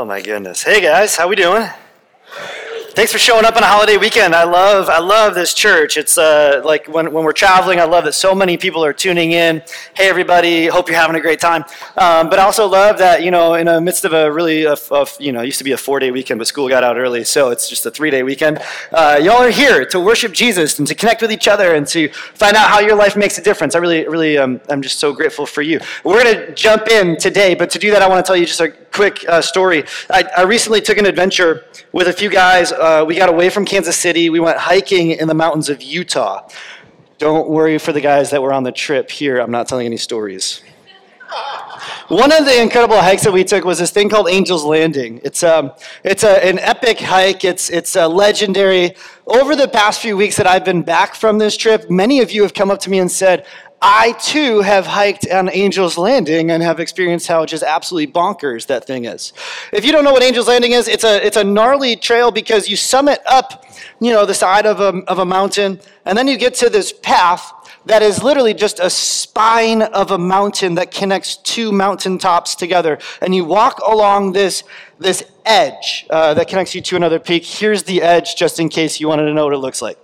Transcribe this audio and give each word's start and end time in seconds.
Oh 0.00 0.06
my 0.06 0.22
goodness. 0.22 0.62
Hey 0.62 0.80
guys, 0.80 1.14
how 1.14 1.28
we 1.28 1.36
doing? 1.36 1.68
Thanks 3.00 3.12
for 3.12 3.18
showing 3.18 3.46
up 3.46 3.56
on 3.56 3.62
a 3.62 3.66
holiday 3.66 3.96
weekend. 3.96 4.34
I 4.34 4.44
love, 4.44 4.90
I 4.90 4.98
love 4.98 5.34
this 5.34 5.54
church. 5.54 5.96
It's 5.96 6.18
uh, 6.18 6.60
like 6.66 6.86
when, 6.86 7.14
when 7.14 7.24
we're 7.24 7.32
traveling, 7.32 7.80
I 7.80 7.84
love 7.84 8.04
that 8.04 8.12
so 8.12 8.34
many 8.34 8.58
people 8.58 8.84
are 8.84 8.92
tuning 8.92 9.32
in. 9.32 9.62
Hey, 9.94 10.10
everybody, 10.10 10.66
hope 10.66 10.86
you're 10.86 10.98
having 10.98 11.16
a 11.16 11.20
great 11.20 11.40
time. 11.40 11.64
Um, 11.96 12.28
but 12.28 12.38
I 12.38 12.42
also 12.42 12.68
love 12.68 12.98
that, 12.98 13.22
you 13.22 13.30
know, 13.30 13.54
in 13.54 13.68
the 13.68 13.80
midst 13.80 14.04
of 14.04 14.12
a 14.12 14.30
really, 14.30 14.64
a, 14.64 14.74
a, 14.90 15.06
you 15.18 15.32
know, 15.32 15.40
it 15.40 15.46
used 15.46 15.56
to 15.56 15.64
be 15.64 15.72
a 15.72 15.78
four 15.78 15.98
day 15.98 16.10
weekend, 16.10 16.36
but 16.36 16.46
school 16.46 16.68
got 16.68 16.84
out 16.84 16.98
early, 16.98 17.24
so 17.24 17.48
it's 17.48 17.70
just 17.70 17.86
a 17.86 17.90
three 17.90 18.10
day 18.10 18.22
weekend. 18.22 18.58
Uh, 18.92 19.18
y'all 19.18 19.38
are 19.38 19.50
here 19.50 19.86
to 19.86 19.98
worship 19.98 20.32
Jesus 20.32 20.78
and 20.78 20.86
to 20.86 20.94
connect 20.94 21.22
with 21.22 21.32
each 21.32 21.48
other 21.48 21.76
and 21.76 21.86
to 21.86 22.10
find 22.34 22.54
out 22.54 22.68
how 22.68 22.80
your 22.80 22.96
life 22.96 23.16
makes 23.16 23.38
a 23.38 23.42
difference. 23.42 23.74
I 23.74 23.78
really, 23.78 24.06
really, 24.08 24.36
um, 24.36 24.60
I'm 24.68 24.82
just 24.82 24.98
so 24.98 25.14
grateful 25.14 25.46
for 25.46 25.62
you. 25.62 25.80
We're 26.04 26.22
going 26.22 26.36
to 26.36 26.54
jump 26.54 26.88
in 26.88 27.16
today, 27.16 27.54
but 27.54 27.70
to 27.70 27.78
do 27.78 27.92
that, 27.92 28.02
I 28.02 28.08
want 28.10 28.22
to 28.22 28.28
tell 28.28 28.36
you 28.36 28.44
just 28.44 28.60
a 28.60 28.68
quick 28.92 29.24
uh, 29.28 29.40
story. 29.40 29.84
I, 30.10 30.24
I 30.36 30.42
recently 30.42 30.80
took 30.80 30.98
an 30.98 31.06
adventure 31.06 31.64
with 31.92 32.08
a 32.08 32.12
few 32.12 32.28
guys 32.28 32.72
uh, 32.72 32.89
we 33.06 33.16
got 33.16 33.28
away 33.28 33.50
from 33.50 33.64
Kansas 33.64 33.96
City. 33.96 34.30
We 34.30 34.40
went 34.40 34.58
hiking 34.58 35.10
in 35.10 35.28
the 35.28 35.34
mountains 35.34 35.68
of 35.68 35.82
Utah. 35.82 36.48
Don't 37.18 37.48
worry 37.48 37.78
for 37.78 37.92
the 37.92 38.00
guys 38.00 38.30
that 38.30 38.42
were 38.42 38.52
on 38.52 38.62
the 38.62 38.72
trip 38.72 39.10
here. 39.10 39.38
I'm 39.38 39.50
not 39.50 39.68
telling 39.68 39.86
any 39.86 39.96
stories. 39.96 40.62
One 42.08 42.32
of 42.32 42.44
the 42.44 42.60
incredible 42.60 43.00
hikes 43.00 43.22
that 43.22 43.32
we 43.32 43.44
took 43.44 43.64
was 43.64 43.78
this 43.78 43.92
thing 43.92 44.08
called 44.08 44.28
Angel's 44.28 44.64
Landing. 44.64 45.20
It's, 45.22 45.44
um, 45.44 45.70
it's 46.02 46.24
a, 46.24 46.44
an 46.44 46.58
epic 46.58 46.98
hike, 46.98 47.44
it's, 47.44 47.70
it's 47.70 47.94
a 47.94 48.08
legendary. 48.08 48.96
Over 49.26 49.54
the 49.54 49.68
past 49.68 50.00
few 50.00 50.16
weeks 50.16 50.36
that 50.36 50.46
I've 50.46 50.64
been 50.64 50.82
back 50.82 51.14
from 51.14 51.38
this 51.38 51.56
trip, 51.56 51.88
many 51.88 52.20
of 52.20 52.32
you 52.32 52.42
have 52.42 52.52
come 52.52 52.68
up 52.68 52.80
to 52.80 52.90
me 52.90 52.98
and 52.98 53.10
said, 53.10 53.46
I 53.82 54.12
too 54.12 54.60
have 54.60 54.86
hiked 54.86 55.26
on 55.30 55.48
Angel's 55.48 55.96
Landing 55.96 56.50
and 56.50 56.62
have 56.62 56.80
experienced 56.80 57.28
how 57.28 57.46
just 57.46 57.62
absolutely 57.62 58.12
bonkers 58.12 58.66
that 58.66 58.86
thing 58.86 59.06
is. 59.06 59.32
If 59.72 59.86
you 59.86 59.92
don't 59.92 60.04
know 60.04 60.12
what 60.12 60.22
Angel's 60.22 60.48
Landing 60.48 60.72
is, 60.72 60.86
it's 60.86 61.04
a, 61.04 61.24
it's 61.24 61.38
a 61.38 61.44
gnarly 61.44 61.96
trail 61.96 62.30
because 62.30 62.68
you 62.68 62.76
summit 62.76 63.20
up, 63.26 63.64
you 63.98 64.12
know, 64.12 64.26
the 64.26 64.34
side 64.34 64.66
of 64.66 64.80
a, 64.80 65.02
of 65.08 65.18
a 65.18 65.24
mountain, 65.24 65.80
and 66.04 66.18
then 66.18 66.28
you 66.28 66.36
get 66.36 66.54
to 66.56 66.68
this 66.68 66.92
path 66.92 67.52
that 67.86 68.02
is 68.02 68.22
literally 68.22 68.54
just 68.54 68.78
a 68.78 68.90
spine 68.90 69.82
of 69.82 70.10
a 70.10 70.18
mountain 70.18 70.74
that 70.74 70.90
connects 70.90 71.36
two 71.36 71.72
mountaintops 71.72 72.54
together. 72.54 72.98
And 73.20 73.34
you 73.34 73.44
walk 73.44 73.78
along 73.80 74.32
this, 74.32 74.64
this 74.98 75.24
edge 75.44 76.06
uh, 76.10 76.34
that 76.34 76.48
connects 76.48 76.74
you 76.74 76.80
to 76.82 76.96
another 76.96 77.18
peak. 77.18 77.44
Here's 77.44 77.84
the 77.84 78.02
edge, 78.02 78.36
just 78.36 78.60
in 78.60 78.68
case 78.68 79.00
you 79.00 79.08
wanted 79.08 79.24
to 79.26 79.34
know 79.34 79.44
what 79.44 79.54
it 79.54 79.58
looks 79.58 79.80
like. 79.80 79.98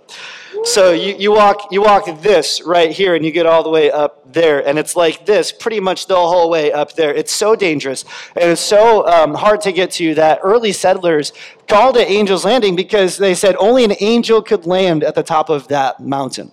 So 0.63 0.91
you, 0.91 1.15
you 1.15 1.31
walk 1.31 1.71
you 1.71 1.81
walk 1.81 2.05
this 2.21 2.61
right 2.63 2.91
here 2.91 3.15
and 3.15 3.23
you 3.23 3.31
get 3.31 3.45
all 3.45 3.63
the 3.63 3.69
way 3.69 3.91
up 3.91 4.33
there 4.33 4.65
and 4.67 4.79
it's 4.79 4.95
like 4.95 5.25
this 5.25 5.51
pretty 5.51 5.79
much 5.79 6.07
the 6.07 6.15
whole 6.15 6.49
way 6.49 6.71
up 6.71 6.93
there. 6.93 7.13
It's 7.13 7.31
so 7.31 7.55
dangerous 7.55 8.03
and 8.35 8.51
it's 8.51 8.61
so 8.61 9.07
um, 9.07 9.35
hard 9.35 9.61
to 9.61 9.71
get 9.71 9.91
to 9.91 10.15
that 10.15 10.39
early 10.43 10.71
settlers 10.71 11.31
called 11.67 11.95
it 11.97 12.09
Angel's 12.09 12.43
Landing 12.43 12.75
because 12.75 13.17
they 13.17 13.35
said 13.35 13.55
only 13.57 13.83
an 13.83 13.93
angel 13.99 14.41
could 14.41 14.65
land 14.65 15.03
at 15.03 15.15
the 15.15 15.23
top 15.23 15.49
of 15.49 15.67
that 15.67 15.99
mountain. 15.99 16.51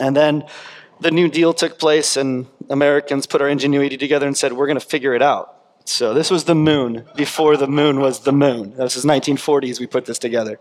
And 0.00 0.16
then 0.16 0.44
the 1.00 1.10
New 1.10 1.28
Deal 1.28 1.52
took 1.52 1.78
place 1.78 2.16
and 2.16 2.46
Americans 2.70 3.26
put 3.26 3.40
our 3.42 3.48
ingenuity 3.48 3.96
together 3.96 4.26
and 4.26 4.36
said 4.36 4.52
we're 4.52 4.66
going 4.66 4.78
to 4.78 4.86
figure 4.86 5.14
it 5.14 5.22
out. 5.22 5.56
So 5.84 6.14
this 6.14 6.30
was 6.30 6.44
the 6.44 6.54
moon 6.54 7.06
before 7.16 7.56
the 7.56 7.66
moon 7.66 8.00
was 8.00 8.20
the 8.20 8.32
moon. 8.32 8.76
This 8.76 8.96
is 8.96 9.04
1940s. 9.04 9.80
We 9.80 9.86
put 9.86 10.04
this 10.04 10.18
together. 10.18 10.60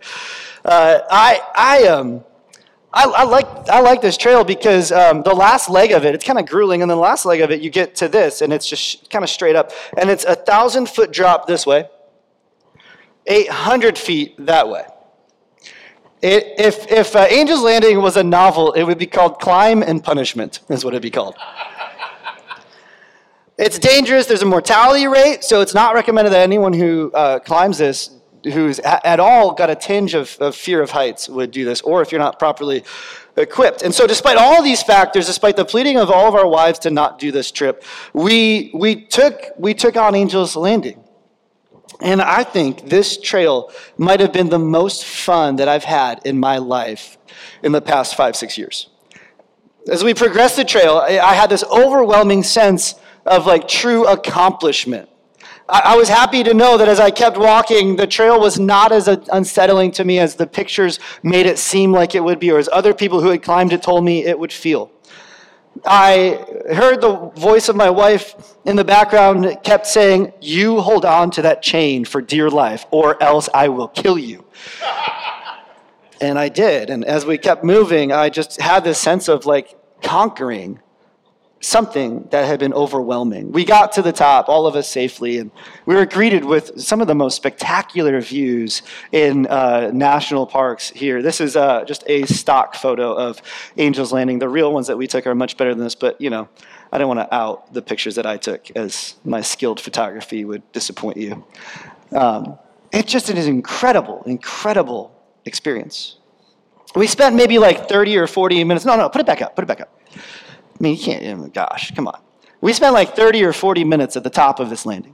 Uh, 0.65 0.99
I 1.09 1.41
I 1.55 1.87
um 1.87 2.23
I, 2.93 3.05
I, 3.05 3.23
like, 3.23 3.47
I 3.69 3.79
like 3.79 4.01
this 4.01 4.17
trail 4.17 4.43
because 4.43 4.91
um, 4.91 5.23
the 5.23 5.33
last 5.33 5.69
leg 5.69 5.93
of 5.93 6.03
it, 6.03 6.13
it's 6.13 6.25
kind 6.25 6.37
of 6.37 6.45
grueling, 6.45 6.81
and 6.81 6.91
the 6.91 6.95
last 6.97 7.25
leg 7.25 7.39
of 7.39 7.49
it, 7.49 7.61
you 7.61 7.69
get 7.69 7.95
to 7.95 8.09
this, 8.09 8.41
and 8.41 8.51
it's 8.51 8.67
just 8.67 9.09
kind 9.09 9.23
of 9.23 9.29
straight 9.29 9.55
up. 9.55 9.71
And 9.97 10.09
it's 10.09 10.25
a 10.25 10.35
thousand 10.35 10.89
foot 10.89 11.11
drop 11.11 11.47
this 11.47 11.65
way, 11.65 11.89
800 13.27 13.97
feet 13.97 14.45
that 14.45 14.67
way. 14.67 14.83
It, 16.21 16.53
if 16.59 16.91
if 16.91 17.15
uh, 17.15 17.19
Angel's 17.19 17.63
Landing 17.63 18.01
was 18.01 18.15
a 18.15 18.23
novel, 18.23 18.73
it 18.73 18.83
would 18.83 18.99
be 18.99 19.07
called 19.07 19.39
Climb 19.39 19.81
and 19.81 20.03
Punishment, 20.03 20.59
is 20.69 20.85
what 20.85 20.93
it'd 20.93 21.01
be 21.01 21.09
called. 21.09 21.35
it's 23.57 23.79
dangerous, 23.79 24.27
there's 24.27 24.43
a 24.43 24.45
mortality 24.45 25.07
rate, 25.07 25.43
so 25.43 25.61
it's 25.61 25.73
not 25.73 25.95
recommended 25.95 26.31
that 26.31 26.41
anyone 26.41 26.73
who 26.73 27.11
uh, 27.13 27.39
climbs 27.39 27.79
this 27.79 28.11
who's 28.43 28.79
at 28.79 29.19
all 29.19 29.53
got 29.53 29.69
a 29.69 29.75
tinge 29.75 30.13
of, 30.13 30.35
of 30.39 30.55
fear 30.55 30.81
of 30.81 30.91
heights 30.91 31.29
would 31.29 31.51
do 31.51 31.65
this, 31.65 31.81
or 31.81 32.01
if 32.01 32.11
you're 32.11 32.19
not 32.19 32.39
properly 32.39 32.83
equipped. 33.37 33.81
And 33.81 33.93
so, 33.93 34.07
despite 34.07 34.37
all 34.37 34.63
these 34.63 34.81
factors, 34.83 35.27
despite 35.27 35.55
the 35.55 35.65
pleading 35.65 35.97
of 35.97 36.09
all 36.09 36.27
of 36.27 36.35
our 36.35 36.47
wives 36.47 36.79
to 36.79 36.91
not 36.91 37.19
do 37.19 37.31
this 37.31 37.51
trip, 37.51 37.83
we, 38.13 38.71
we, 38.73 39.01
took, 39.01 39.41
we 39.57 39.73
took 39.73 39.95
on 39.95 40.15
Angel's 40.15 40.55
Landing. 40.55 41.03
And 42.01 42.21
I 42.21 42.43
think 42.43 42.89
this 42.89 43.19
trail 43.19 43.71
might 43.97 44.19
have 44.19 44.33
been 44.33 44.49
the 44.49 44.59
most 44.59 45.05
fun 45.05 45.57
that 45.57 45.67
I've 45.67 45.83
had 45.83 46.25
in 46.25 46.39
my 46.39 46.57
life 46.57 47.17
in 47.61 47.71
the 47.71 47.81
past 47.81 48.15
five, 48.15 48.35
six 48.35 48.57
years. 48.57 48.89
As 49.87 50.03
we 50.03 50.13
progressed 50.13 50.57
the 50.57 50.65
trail, 50.65 50.97
I, 50.97 51.33
had 51.33 51.49
this 51.49 51.63
overwhelming 51.63 52.43
sense 52.43 52.95
of 53.25 53.45
like 53.45 53.67
true 53.67 54.07
accomplishment. 54.07 55.09
I, 55.69 55.95
was 55.95 56.09
happy 56.09 56.43
to 56.43 56.53
know 56.53 56.77
that 56.77 56.87
as 56.87 56.99
I 56.99 57.11
kept 57.11 57.37
walking, 57.37 57.95
the 57.95 58.05
trail 58.05 58.39
was 58.39 58.59
not 58.59 58.91
as 58.91 59.07
unsettling 59.07 59.91
to 59.93 60.03
me 60.03 60.19
as 60.19 60.35
the 60.35 60.45
pictures 60.45 60.99
made 61.23 61.45
it 61.45 61.57
seem 61.57 61.93
like 61.93 62.13
it 62.13 62.23
would 62.23 62.39
be, 62.39 62.51
or 62.51 62.57
as 62.57 62.67
other 62.73 62.93
people 62.93 63.21
who 63.21 63.29
had 63.29 63.41
climbed 63.41 63.71
it 63.71 63.81
told 63.81 64.03
me 64.03 64.25
it 64.25 64.37
would 64.37 64.51
feel. 64.51 64.91
I 65.85 66.45
heard 66.73 67.01
the 67.01 67.31
voice 67.35 67.69
of 67.69 67.75
my 67.75 67.89
wife 67.89 68.35
in 68.65 68.75
the 68.75 68.83
background 68.83 69.57
kept 69.63 69.87
saying, 69.87 70.33
You 70.41 70.81
hold 70.81 71.05
on 71.05 71.31
to 71.31 71.41
that 71.43 71.61
chain 71.61 72.05
for 72.05 72.21
dear 72.21 72.49
life, 72.49 72.85
or 72.91 73.21
else 73.21 73.49
I 73.53 73.69
will 73.69 73.87
kill 73.87 74.17
you. 74.17 74.45
and 76.21 76.37
I 76.37 76.49
did. 76.49 76.89
And 76.89 77.03
as 77.03 77.25
we 77.25 77.37
kept 77.37 77.63
moving, 77.63 78.11
I 78.11 78.29
just 78.29 78.61
had 78.61 78.83
this 78.83 78.99
sense 78.99 79.27
of 79.27 79.45
like 79.45 79.75
conquering 80.01 80.79
something 81.61 82.27
that 82.31 82.45
had 82.45 82.59
been 82.59 82.73
overwhelming. 82.73 83.51
We 83.51 83.63
got 83.63 83.91
to 83.93 84.01
the 84.01 84.11
top, 84.11 84.49
all 84.49 84.65
of 84.65 84.75
us 84.75 84.89
safely, 84.89 85.37
and 85.37 85.51
we 85.85 85.95
were 85.95 86.07
greeted 86.07 86.43
with 86.43 86.81
some 86.81 87.01
of 87.01 87.07
the 87.07 87.15
most 87.15 87.35
spectacular 87.35 88.19
views 88.19 88.81
in 89.11 89.45
uh, 89.47 89.91
national 89.93 90.47
parks 90.47 90.89
here. 90.89 91.21
This 91.21 91.39
is 91.39 91.55
uh, 91.55 91.85
just 91.85 92.03
a 92.07 92.25
stock 92.25 92.73
photo 92.73 93.13
of 93.13 93.41
Angel's 93.77 94.11
Landing. 94.11 94.39
The 94.39 94.49
real 94.49 94.73
ones 94.73 94.87
that 94.87 94.97
we 94.97 95.07
took 95.07 95.27
are 95.27 95.35
much 95.35 95.55
better 95.55 95.73
than 95.73 95.83
this, 95.83 95.95
but 95.95 96.19
you 96.19 96.31
know, 96.31 96.49
I 96.91 96.97
don't 96.97 97.07
want 97.07 97.19
to 97.19 97.33
out 97.33 97.71
the 97.73 97.81
pictures 97.81 98.15
that 98.15 98.25
I 98.25 98.37
took, 98.37 98.71
as 98.71 99.15
my 99.23 99.41
skilled 99.41 99.79
photography 99.79 100.43
would 100.43 100.69
disappoint 100.71 101.17
you. 101.17 101.45
Um, 102.11 102.57
it's 102.91 103.11
just 103.11 103.29
an 103.29 103.37
incredible, 103.37 104.23
incredible 104.25 105.15
experience. 105.45 106.17
We 106.95 107.07
spent 107.07 107.35
maybe 107.35 107.57
like 107.57 107.87
30 107.87 108.17
or 108.17 108.27
40 108.27 108.63
minutes. 108.65 108.83
No, 108.83 108.97
no, 108.97 109.07
put 109.07 109.21
it 109.21 109.27
back 109.27 109.41
up, 109.41 109.55
put 109.55 109.63
it 109.63 109.67
back 109.67 109.79
up 109.79 109.97
I 110.81 110.83
mean, 110.83 110.97
you 110.97 111.03
can't, 111.03 111.23
oh 111.39 111.47
gosh, 111.49 111.93
come 111.93 112.07
on. 112.07 112.19
We 112.59 112.73
spent 112.73 112.95
like 112.95 113.15
30 113.15 113.43
or 113.43 113.53
40 113.53 113.83
minutes 113.83 114.17
at 114.17 114.23
the 114.23 114.31
top 114.31 114.59
of 114.59 114.71
this 114.71 114.83
landing. 114.83 115.13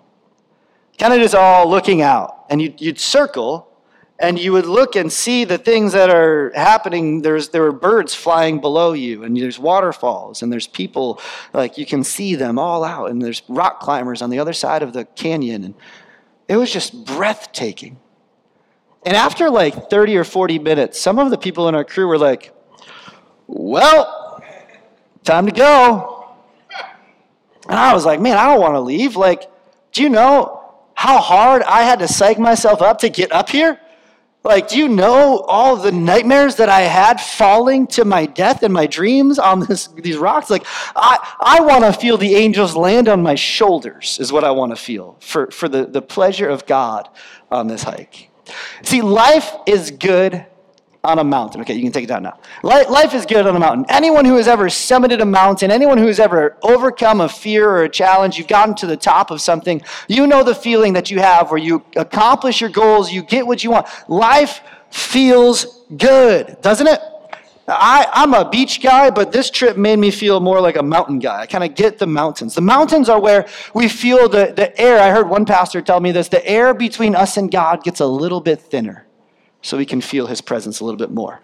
Kind 0.97 1.13
of 1.13 1.19
just 1.19 1.35
all 1.35 1.69
looking 1.69 2.01
out. 2.01 2.45
And 2.49 2.61
you'd, 2.61 2.79
you'd 2.79 2.99
circle 3.01 3.67
and 4.17 4.39
you 4.39 4.53
would 4.53 4.65
look 4.65 4.95
and 4.95 5.11
see 5.11 5.43
the 5.43 5.57
things 5.57 5.91
that 5.91 6.09
are 6.09 6.53
happening. 6.55 7.21
There's, 7.21 7.49
there 7.49 7.63
were 7.63 7.73
birds 7.73 8.15
flying 8.15 8.61
below 8.61 8.93
you, 8.93 9.25
and 9.25 9.35
there's 9.35 9.59
waterfalls, 9.59 10.41
and 10.41 10.51
there's 10.51 10.67
people, 10.67 11.19
like 11.53 11.77
you 11.77 11.85
can 11.85 12.01
see 12.05 12.33
them 12.33 12.57
all 12.57 12.85
out, 12.85 13.11
and 13.11 13.21
there's 13.21 13.43
rock 13.49 13.81
climbers 13.81 14.21
on 14.21 14.29
the 14.29 14.39
other 14.39 14.53
side 14.53 14.81
of 14.83 14.93
the 14.93 15.03
canyon. 15.03 15.65
And 15.65 15.75
it 16.47 16.55
was 16.55 16.71
just 16.71 17.05
breathtaking. 17.05 17.99
And 19.05 19.17
after 19.17 19.49
like 19.49 19.89
30 19.89 20.15
or 20.15 20.23
40 20.23 20.59
minutes, 20.59 20.97
some 20.97 21.19
of 21.19 21.29
the 21.29 21.37
people 21.37 21.67
in 21.67 21.75
our 21.75 21.83
crew 21.83 22.07
were 22.07 22.17
like, 22.17 22.53
well, 23.47 24.26
time 25.27 25.45
to 25.45 25.51
go. 25.51 26.33
And 27.69 27.77
I 27.77 27.93
was 27.93 28.05
like, 28.05 28.19
man, 28.19 28.37
I 28.37 28.45
don't 28.47 28.61
want 28.61 28.75
to 28.75 28.79
leave. 28.79 29.15
Like, 29.15 29.51
do 29.91 30.01
you 30.01 30.09
know 30.09 30.73
how 30.93 31.19
hard 31.19 31.61
I 31.63 31.83
had 31.83 31.99
to 31.99 32.07
psych 32.07 32.39
myself 32.39 32.81
up 32.81 32.99
to 32.99 33.09
get 33.09 33.31
up 33.31 33.49
here? 33.49 33.79
Like, 34.43 34.69
do 34.69 34.77
you 34.77 34.87
know 34.87 35.39
all 35.39 35.75
the 35.75 35.91
nightmares 35.91 36.55
that 36.55 36.69
I 36.69 36.81
had 36.81 37.19
falling 37.19 37.85
to 37.87 38.05
my 38.05 38.25
death 38.25 38.63
in 38.63 38.71
my 38.71 38.87
dreams 38.87 39.37
on 39.37 39.59
this, 39.59 39.87
these 39.87 40.15
rocks? 40.15 40.49
Like, 40.49 40.63
I, 40.95 41.35
I 41.41 41.59
want 41.59 41.83
to 41.83 41.91
feel 41.91 42.15
the 42.15 42.35
angels 42.35 42.73
land 42.73 43.09
on 43.09 43.21
my 43.21 43.35
shoulders, 43.35 44.17
is 44.21 44.31
what 44.31 44.45
I 44.45 44.51
want 44.51 44.71
to 44.71 44.77
feel 44.77 45.17
for, 45.19 45.51
for 45.51 45.67
the, 45.67 45.85
the 45.85 46.01
pleasure 46.01 46.47
of 46.47 46.65
God 46.65 47.09
on 47.51 47.67
this 47.67 47.83
hike. 47.83 48.29
See, 48.83 49.01
life 49.01 49.51
is 49.65 49.91
good 49.91 50.45
on 51.03 51.19
a 51.19 51.23
mountain. 51.23 51.61
Okay, 51.61 51.73
you 51.73 51.81
can 51.81 51.91
take 51.91 52.03
it 52.03 52.07
down 52.07 52.23
now. 52.23 52.39
Life 52.63 53.13
is 53.13 53.25
good 53.25 53.45
on 53.45 53.55
a 53.55 53.59
mountain. 53.59 53.85
Anyone 53.89 54.25
who 54.25 54.35
has 54.35 54.47
ever 54.47 54.65
summited 54.65 55.21
a 55.21 55.25
mountain, 55.25 55.71
anyone 55.71 55.97
who 55.97 56.07
has 56.07 56.19
ever 56.19 56.57
overcome 56.63 57.21
a 57.21 57.29
fear 57.29 57.69
or 57.69 57.83
a 57.83 57.89
challenge, 57.89 58.37
you've 58.37 58.47
gotten 58.47 58.75
to 58.75 58.87
the 58.87 58.97
top 58.97 59.31
of 59.31 59.41
something, 59.41 59.81
you 60.07 60.27
know 60.27 60.43
the 60.43 60.55
feeling 60.55 60.93
that 60.93 61.09
you 61.09 61.19
have 61.19 61.49
where 61.49 61.59
you 61.59 61.83
accomplish 61.95 62.61
your 62.61 62.69
goals, 62.69 63.11
you 63.11 63.23
get 63.23 63.45
what 63.45 63.63
you 63.63 63.71
want. 63.71 63.87
Life 64.07 64.61
feels 64.89 65.83
good, 65.95 66.57
doesn't 66.61 66.87
it? 66.87 66.99
I, 67.69 68.07
I'm 68.13 68.33
a 68.33 68.49
beach 68.49 68.81
guy, 68.81 69.09
but 69.09 69.33
this 69.33 69.49
trip 69.49 69.75
made 69.75 69.99
me 69.99 70.09
feel 70.09 70.39
more 70.39 70.61
like 70.61 70.77
a 70.77 70.83
mountain 70.83 71.19
guy. 71.19 71.41
I 71.41 71.45
kind 71.47 71.65
of 71.65 71.75
get 71.75 71.99
the 71.99 72.07
mountains. 72.07 72.55
The 72.55 72.61
mountains 72.61 73.09
are 73.09 73.19
where 73.19 73.45
we 73.73 73.89
feel 73.89 74.29
the, 74.29 74.53
the 74.55 74.79
air. 74.79 75.01
I 75.01 75.09
heard 75.09 75.27
one 75.27 75.45
pastor 75.45 75.81
tell 75.81 75.99
me 75.99 76.13
this 76.13 76.29
the 76.29 76.45
air 76.47 76.73
between 76.73 77.13
us 77.13 77.35
and 77.35 77.51
God 77.51 77.83
gets 77.83 77.99
a 77.99 78.05
little 78.05 78.39
bit 78.39 78.61
thinner 78.61 79.06
so 79.67 79.77
we 79.77 79.85
can 79.85 80.01
feel 80.01 80.27
his 80.27 80.41
presence 80.41 80.79
a 80.79 80.85
little 80.85 80.97
bit 80.97 81.11
more. 81.11 81.41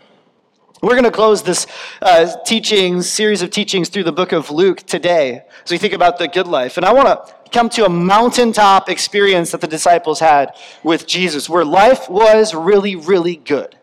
We're 0.81 0.91
going 0.91 1.03
to 1.03 1.11
close 1.11 1.43
this 1.43 1.67
uh, 2.01 2.35
teachings, 2.45 3.09
series 3.09 3.41
of 3.41 3.51
teachings 3.51 3.89
through 3.89 4.03
the 4.03 4.11
book 4.11 4.31
of 4.31 4.49
Luke 4.49 4.81
today 4.81 5.43
as 5.63 5.71
we 5.71 5.77
think 5.77 5.93
about 5.93 6.19
the 6.19 6.27
good 6.27 6.47
life. 6.47 6.77
And 6.77 6.85
I 6.85 6.93
want 6.93 7.07
to 7.07 7.35
come 7.51 7.69
to 7.69 7.85
a 7.85 7.89
mountaintop 7.89 8.89
experience 8.89 9.51
that 9.51 9.61
the 9.61 9.67
disciples 9.67 10.19
had 10.19 10.55
with 10.83 11.07
Jesus 11.07 11.49
where 11.49 11.63
life 11.63 12.09
was 12.09 12.53
really, 12.53 12.95
really 12.95 13.35
good. 13.35 13.77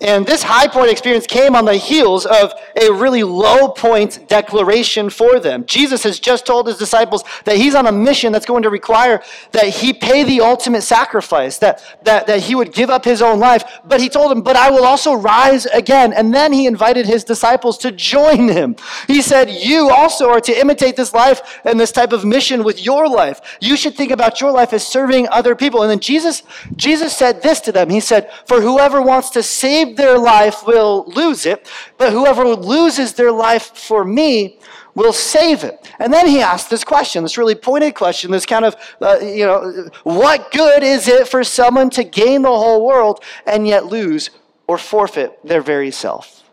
And 0.00 0.26
this 0.26 0.42
high 0.42 0.68
point 0.68 0.90
experience 0.90 1.26
came 1.26 1.54
on 1.54 1.66
the 1.66 1.76
heels 1.76 2.24
of 2.24 2.52
a 2.80 2.90
really 2.90 3.22
low 3.22 3.68
point 3.68 4.26
declaration 4.26 5.10
for 5.10 5.38
them. 5.38 5.66
Jesus 5.66 6.02
has 6.04 6.18
just 6.18 6.46
told 6.46 6.66
his 6.66 6.78
disciples 6.78 7.24
that 7.44 7.56
he's 7.56 7.74
on 7.74 7.86
a 7.86 7.92
mission 7.92 8.32
that's 8.32 8.46
going 8.46 8.62
to 8.62 8.70
require 8.70 9.22
that 9.52 9.66
he 9.66 9.92
pay 9.92 10.24
the 10.24 10.40
ultimate 10.40 10.82
sacrifice, 10.82 11.58
that, 11.58 11.84
that, 12.04 12.26
that 12.26 12.40
he 12.40 12.54
would 12.54 12.72
give 12.72 12.88
up 12.88 13.04
his 13.04 13.20
own 13.20 13.38
life. 13.38 13.80
But 13.84 14.00
he 14.00 14.08
told 14.08 14.30
them, 14.30 14.40
But 14.40 14.56
I 14.56 14.70
will 14.70 14.84
also 14.84 15.12
rise 15.12 15.66
again. 15.66 16.12
And 16.14 16.32
then 16.34 16.52
he 16.52 16.66
invited 16.66 17.04
his 17.04 17.22
disciples 17.22 17.76
to 17.78 17.92
join 17.92 18.48
him. 18.48 18.76
He 19.06 19.20
said, 19.20 19.50
You 19.50 19.90
also 19.90 20.30
are 20.30 20.40
to 20.40 20.58
imitate 20.58 20.96
this 20.96 21.12
life 21.12 21.60
and 21.64 21.78
this 21.78 21.92
type 21.92 22.12
of 22.12 22.24
mission 22.24 22.64
with 22.64 22.84
your 22.84 23.08
life. 23.08 23.58
You 23.60 23.76
should 23.76 23.94
think 23.94 24.10
about 24.10 24.40
your 24.40 24.52
life 24.52 24.72
as 24.72 24.86
serving 24.86 25.28
other 25.28 25.54
people. 25.54 25.82
And 25.82 25.90
then 25.90 26.00
Jesus, 26.00 26.42
Jesus 26.76 27.14
said 27.14 27.42
this 27.42 27.60
to 27.60 27.72
them 27.72 27.90
He 27.90 28.00
said, 28.00 28.30
For 28.46 28.62
whoever 28.62 29.02
wants 29.02 29.28
to 29.30 29.42
save 29.42 29.81
save 29.84 29.96
their 29.96 30.18
life 30.18 30.66
will 30.66 31.04
lose 31.06 31.46
it, 31.46 31.68
but 31.98 32.12
whoever 32.12 32.44
loses 32.44 33.14
their 33.14 33.32
life 33.32 33.76
for 33.76 34.04
me 34.04 34.58
will 34.94 35.12
save 35.12 35.64
it. 35.64 35.90
And 35.98 36.12
then 36.12 36.26
he 36.26 36.40
asked 36.40 36.68
this 36.68 36.84
question, 36.84 37.22
this 37.22 37.38
really 37.38 37.54
pointed 37.54 37.94
question, 37.94 38.30
this 38.30 38.46
kind 38.46 38.64
of, 38.64 38.76
uh, 39.00 39.18
you 39.20 39.46
know, 39.46 39.88
what 40.04 40.52
good 40.52 40.82
is 40.82 41.08
it 41.08 41.28
for 41.28 41.42
someone 41.44 41.90
to 41.90 42.04
gain 42.04 42.42
the 42.42 42.48
whole 42.48 42.84
world 42.84 43.22
and 43.46 43.66
yet 43.66 43.86
lose 43.86 44.30
or 44.66 44.78
forfeit 44.78 45.38
their 45.44 45.62
very 45.62 45.90
self? 45.90 46.44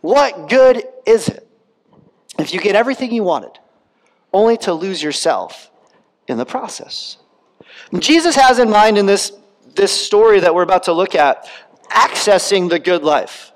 What 0.00 0.48
good 0.48 0.84
is 1.06 1.28
it 1.28 1.46
if 2.38 2.52
you 2.52 2.60
get 2.60 2.74
everything 2.74 3.12
you 3.12 3.22
wanted 3.22 3.58
only 4.32 4.56
to 4.58 4.72
lose 4.72 5.02
yourself 5.02 5.70
in 6.26 6.38
the 6.38 6.46
process? 6.46 7.18
Jesus 7.98 8.34
has 8.34 8.58
in 8.58 8.70
mind 8.70 8.98
in 8.98 9.06
this, 9.06 9.32
this 9.74 9.92
story 9.92 10.40
that 10.40 10.54
we're 10.54 10.62
about 10.62 10.84
to 10.84 10.92
look 10.92 11.14
at 11.14 11.48
accessing 11.90 12.68
the 12.68 12.78
good 12.78 13.02
life. 13.02 13.52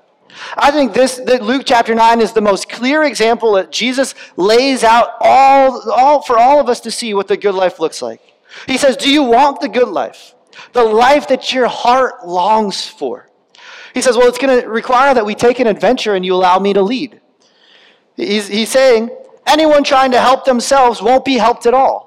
I 0.57 0.71
think 0.71 0.93
this 0.93 1.17
that 1.25 1.41
Luke 1.41 1.63
chapter 1.65 1.95
9 1.95 2.21
is 2.21 2.33
the 2.33 2.41
most 2.41 2.69
clear 2.69 3.03
example 3.03 3.53
that 3.53 3.71
Jesus 3.71 4.13
lays 4.35 4.83
out 4.83 5.09
all, 5.21 5.89
all 5.91 6.21
for 6.21 6.37
all 6.37 6.59
of 6.59 6.67
us 6.67 6.81
to 6.81 6.91
see 6.91 7.13
what 7.13 7.27
the 7.27 7.37
good 7.37 7.55
life 7.55 7.79
looks 7.79 8.01
like. 8.01 8.21
He 8.67 8.77
says, 8.77 8.97
Do 8.97 9.09
you 9.09 9.23
want 9.23 9.61
the 9.61 9.69
good 9.69 9.87
life? 9.87 10.35
The 10.73 10.83
life 10.83 11.27
that 11.29 11.53
your 11.53 11.67
heart 11.67 12.27
longs 12.27 12.87
for. 12.87 13.29
He 13.93 14.01
says, 14.01 14.17
Well, 14.17 14.27
it's 14.27 14.37
going 14.37 14.61
to 14.61 14.67
require 14.67 15.13
that 15.13 15.25
we 15.25 15.35
take 15.35 15.59
an 15.59 15.67
adventure 15.67 16.15
and 16.15 16.25
you 16.25 16.33
allow 16.33 16.59
me 16.59 16.73
to 16.73 16.81
lead. 16.81 17.21
He's, 18.15 18.47
he's 18.47 18.69
saying, 18.69 19.09
anyone 19.45 19.83
trying 19.83 20.11
to 20.11 20.21
help 20.21 20.45
themselves 20.45 21.01
won't 21.01 21.25
be 21.25 21.35
helped 21.35 21.65
at 21.65 21.73
all. 21.73 22.05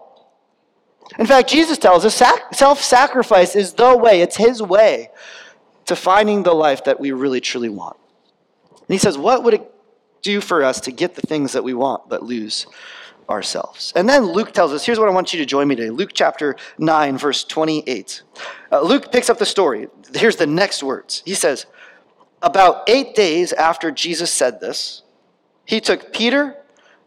In 1.19 1.27
fact, 1.27 1.49
Jesus 1.49 1.79
tells 1.79 2.05
us 2.05 2.23
self 2.53 2.83
sacrifice 2.83 3.57
is 3.57 3.73
the 3.73 3.97
way, 3.97 4.21
it's 4.21 4.37
his 4.37 4.63
way 4.63 5.11
to 5.89 5.97
finding 5.97 6.43
the 6.43 6.55
life 6.55 6.85
that 6.85 7.01
we 7.01 7.13
really 7.13 7.41
truly 7.41 7.71
want. 7.71 7.97
And 8.73 8.95
he 8.95 8.99
says, 8.99 9.19
What 9.19 9.43
would 9.43 9.55
it 9.55 9.75
do 10.23 10.41
for 10.41 10.63
us 10.63 10.81
to 10.83 10.93
get 10.93 11.15
the 11.15 11.23
things 11.23 11.53
that 11.53 11.65
we 11.65 11.75
want 11.75 12.09
but 12.09 12.23
lose 12.23 12.67
ourselves? 13.29 13.93
And 13.97 14.07
then 14.09 14.25
Luke 14.27 14.53
tells 14.53 14.73
us 14.73 14.85
here's 14.85 14.99
what 14.99 15.09
I 15.09 15.13
want 15.13 15.33
you 15.33 15.39
to 15.39 15.47
join 15.47 15.67
me 15.67 15.77
today 15.77 15.91
Luke 15.91 16.11
chapter 16.13 16.57
9, 16.79 17.19
verse 17.19 17.43
28. 17.43 18.23
Uh, 18.71 18.81
Luke 18.83 19.11
picks 19.11 19.31
up 19.31 19.39
the 19.39 19.47
story. 19.47 19.89
Here's 20.15 20.37
the 20.37 20.47
next 20.47 20.83
words. 20.83 21.23
He 21.25 21.35
says, 21.35 21.65
About 22.43 22.89
eight 22.89 23.15
days 23.15 23.55
after 23.55 23.91
Jesus 23.91 24.31
said 24.31 24.61
this, 24.61 25.03
he 25.65 25.81
took 25.81 26.13
Peter, 26.13 26.55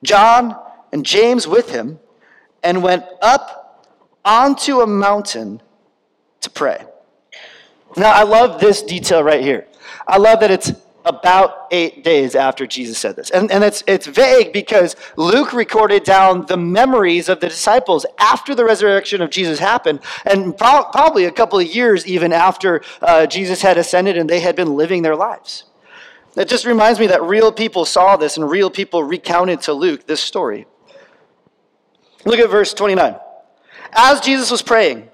John, 0.04 0.56
and 0.92 1.06
James 1.06 1.48
with 1.48 1.70
him 1.70 2.00
and 2.64 2.82
went 2.82 3.06
up 3.22 3.88
onto 4.26 4.82
a 4.82 4.88
mountain 4.88 5.62
to 6.42 6.50
pray. 6.50 6.86
Now, 7.98 8.12
I 8.12 8.24
love 8.24 8.60
this 8.60 8.82
detail 8.82 9.24
right 9.24 9.42
here. 9.42 9.68
I 10.08 10.18
love 10.18 10.40
that 10.40 10.52
it's 10.52 10.72
about 11.04 11.68
eight 11.72 12.04
days 12.04 12.36
after 12.36 12.68
Jesus 12.68 12.98
said 12.98 13.16
this. 13.16 13.32
And, 13.32 13.52
and 13.52 13.64
it's, 13.64 13.84
it's 13.88 14.06
vague 14.06 14.54
because 14.54 14.96
Luke 15.18 15.52
recorded 15.54 16.04
down 16.04 16.46
the 16.46 16.58
memories 16.58 17.28
of 17.28 17.40
the 17.40 17.50
disciples 17.50 18.06
after 18.20 18.54
the 18.54 18.64
resurrection 18.64 19.22
of 19.22 19.30
Jesus 19.30 19.60
happened, 19.60 20.00
and 20.26 20.56
pro- 20.56 20.86
probably 20.92 21.26
a 21.26 21.32
couple 21.32 21.60
of 21.60 21.68
years 21.68 22.06
even 22.06 22.32
after 22.32 22.82
uh, 23.02 23.26
Jesus 23.26 23.62
had 23.62 23.78
ascended 23.78 24.18
and 24.18 24.30
they 24.30 24.42
had 24.42 24.56
been 24.56 24.76
living 24.76 25.02
their 25.02 25.16
lives. 25.16 25.64
It 26.38 26.48
just 26.48 26.66
reminds 26.66 27.00
me 27.00 27.08
that 27.08 27.24
real 27.24 27.52
people 27.52 27.84
saw 27.84 28.16
this 28.16 28.38
and 28.38 28.50
real 28.50 28.70
people 28.70 29.04
recounted 29.04 29.62
to 29.62 29.74
Luke 29.74 30.08
this 30.08 30.22
story. 30.22 30.66
Look 32.26 32.40
at 32.40 32.50
verse 32.50 32.74
29. 32.74 33.16
As 33.94 34.22
Jesus 34.22 34.50
was 34.50 34.62
praying, 34.62 35.10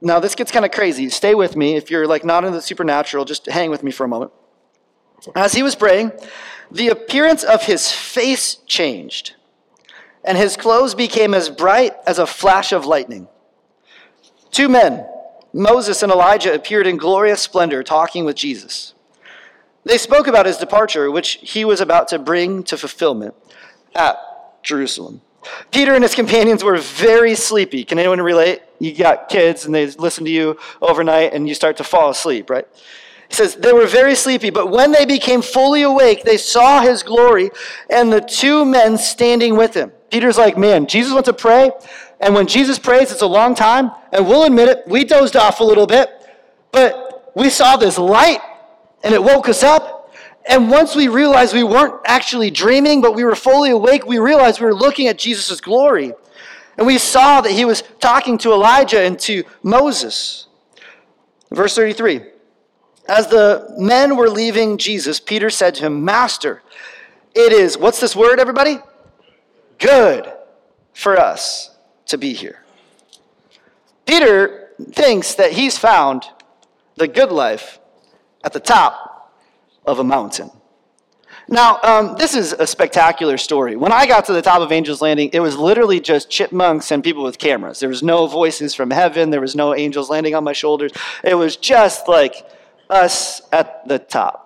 now, 0.00 0.20
this 0.20 0.34
gets 0.34 0.50
kind 0.50 0.64
of 0.64 0.70
crazy. 0.70 1.08
Stay 1.10 1.34
with 1.34 1.56
me. 1.56 1.76
If 1.76 1.90
you're 1.90 2.06
like 2.06 2.24
not 2.24 2.44
into 2.44 2.56
the 2.56 2.62
supernatural, 2.62 3.24
just 3.24 3.46
hang 3.46 3.70
with 3.70 3.82
me 3.82 3.90
for 3.90 4.04
a 4.04 4.08
moment. 4.08 4.32
As 5.34 5.52
he 5.54 5.62
was 5.62 5.74
praying, 5.74 6.12
the 6.70 6.88
appearance 6.88 7.42
of 7.44 7.64
his 7.64 7.90
face 7.90 8.56
changed, 8.66 9.34
and 10.24 10.38
his 10.38 10.56
clothes 10.56 10.94
became 10.94 11.34
as 11.34 11.48
bright 11.48 11.94
as 12.06 12.18
a 12.18 12.26
flash 12.26 12.72
of 12.72 12.84
lightning. 12.84 13.28
Two 14.50 14.68
men, 14.68 15.06
Moses 15.52 16.02
and 16.02 16.12
Elijah, 16.12 16.54
appeared 16.54 16.86
in 16.86 16.96
glorious 16.96 17.40
splendor 17.40 17.82
talking 17.82 18.24
with 18.24 18.36
Jesus. 18.36 18.94
They 19.84 19.98
spoke 19.98 20.26
about 20.26 20.46
his 20.46 20.58
departure, 20.58 21.10
which 21.10 21.38
he 21.42 21.64
was 21.64 21.80
about 21.80 22.08
to 22.08 22.18
bring 22.18 22.62
to 22.64 22.76
fulfillment 22.76 23.34
at 23.94 24.16
Jerusalem. 24.62 25.22
Peter 25.70 25.94
and 25.94 26.02
his 26.02 26.14
companions 26.14 26.64
were 26.64 26.76
very 26.78 27.34
sleepy. 27.34 27.84
Can 27.84 27.98
anyone 27.98 28.20
relate? 28.20 28.62
You 28.78 28.94
got 28.94 29.28
kids 29.28 29.66
and 29.66 29.74
they 29.74 29.86
listen 29.86 30.24
to 30.24 30.30
you 30.30 30.58
overnight 30.80 31.34
and 31.34 31.48
you 31.48 31.54
start 31.54 31.76
to 31.78 31.84
fall 31.84 32.10
asleep, 32.10 32.50
right? 32.50 32.66
He 33.28 33.34
says, 33.34 33.54
They 33.54 33.72
were 33.72 33.86
very 33.86 34.14
sleepy, 34.14 34.50
but 34.50 34.70
when 34.70 34.92
they 34.92 35.04
became 35.04 35.42
fully 35.42 35.82
awake, 35.82 36.24
they 36.24 36.36
saw 36.36 36.80
his 36.80 37.02
glory 37.02 37.50
and 37.90 38.12
the 38.12 38.20
two 38.20 38.64
men 38.64 38.96
standing 38.98 39.56
with 39.56 39.74
him. 39.74 39.92
Peter's 40.10 40.38
like, 40.38 40.56
Man, 40.56 40.86
Jesus 40.86 41.12
went 41.12 41.26
to 41.26 41.32
pray, 41.32 41.70
and 42.20 42.34
when 42.34 42.46
Jesus 42.46 42.78
prays, 42.78 43.12
it's 43.12 43.22
a 43.22 43.26
long 43.26 43.54
time, 43.54 43.90
and 44.12 44.26
we'll 44.26 44.44
admit 44.44 44.68
it, 44.68 44.82
we 44.86 45.04
dozed 45.04 45.36
off 45.36 45.60
a 45.60 45.64
little 45.64 45.86
bit, 45.86 46.08
but 46.72 47.32
we 47.34 47.50
saw 47.50 47.76
this 47.76 47.98
light 47.98 48.40
and 49.04 49.14
it 49.14 49.22
woke 49.22 49.48
us 49.48 49.62
up. 49.62 49.97
And 50.48 50.70
once 50.70 50.96
we 50.96 51.08
realized 51.08 51.52
we 51.52 51.62
weren't 51.62 51.94
actually 52.06 52.50
dreaming, 52.50 53.02
but 53.02 53.14
we 53.14 53.22
were 53.22 53.36
fully 53.36 53.70
awake, 53.70 54.06
we 54.06 54.18
realized 54.18 54.60
we 54.60 54.66
were 54.66 54.74
looking 54.74 55.06
at 55.06 55.18
Jesus' 55.18 55.60
glory. 55.60 56.14
And 56.78 56.86
we 56.86 56.96
saw 56.96 57.42
that 57.42 57.52
he 57.52 57.66
was 57.66 57.82
talking 58.00 58.38
to 58.38 58.52
Elijah 58.52 59.02
and 59.02 59.18
to 59.20 59.44
Moses. 59.62 60.46
Verse 61.50 61.74
33 61.74 62.22
As 63.06 63.26
the 63.26 63.74
men 63.76 64.16
were 64.16 64.30
leaving 64.30 64.78
Jesus, 64.78 65.20
Peter 65.20 65.50
said 65.50 65.74
to 65.76 65.86
him, 65.86 66.02
Master, 66.02 66.62
it 67.34 67.52
is, 67.52 67.76
what's 67.76 68.00
this 68.00 68.16
word, 68.16 68.40
everybody? 68.40 68.78
Good 69.78 70.32
for 70.94 71.18
us 71.18 71.76
to 72.06 72.16
be 72.16 72.32
here. 72.32 72.64
Peter 74.06 74.70
thinks 74.92 75.34
that 75.34 75.52
he's 75.52 75.76
found 75.76 76.24
the 76.96 77.06
good 77.06 77.30
life 77.30 77.78
at 78.42 78.54
the 78.54 78.60
top 78.60 79.07
of 79.88 79.98
a 79.98 80.04
mountain. 80.04 80.50
Now, 81.50 81.78
um, 81.82 82.14
this 82.18 82.34
is 82.34 82.52
a 82.52 82.66
spectacular 82.66 83.38
story. 83.38 83.74
When 83.74 83.90
I 83.90 84.06
got 84.06 84.26
to 84.26 84.34
the 84.34 84.42
top 84.42 84.60
of 84.60 84.70
Angel's 84.70 85.00
Landing, 85.00 85.30
it 85.32 85.40
was 85.40 85.56
literally 85.56 85.98
just 85.98 86.28
chipmunks 86.28 86.90
and 86.90 87.02
people 87.02 87.24
with 87.24 87.38
cameras. 87.38 87.80
There 87.80 87.88
was 87.88 88.02
no 88.02 88.26
voices 88.26 88.74
from 88.74 88.90
heaven, 88.90 89.30
there 89.30 89.40
was 89.40 89.56
no 89.56 89.74
angels 89.74 90.10
landing 90.10 90.34
on 90.34 90.44
my 90.44 90.52
shoulders. 90.52 90.92
It 91.24 91.34
was 91.34 91.56
just 91.56 92.06
like 92.06 92.34
us 92.90 93.40
at 93.50 93.88
the 93.88 93.98
top. 93.98 94.44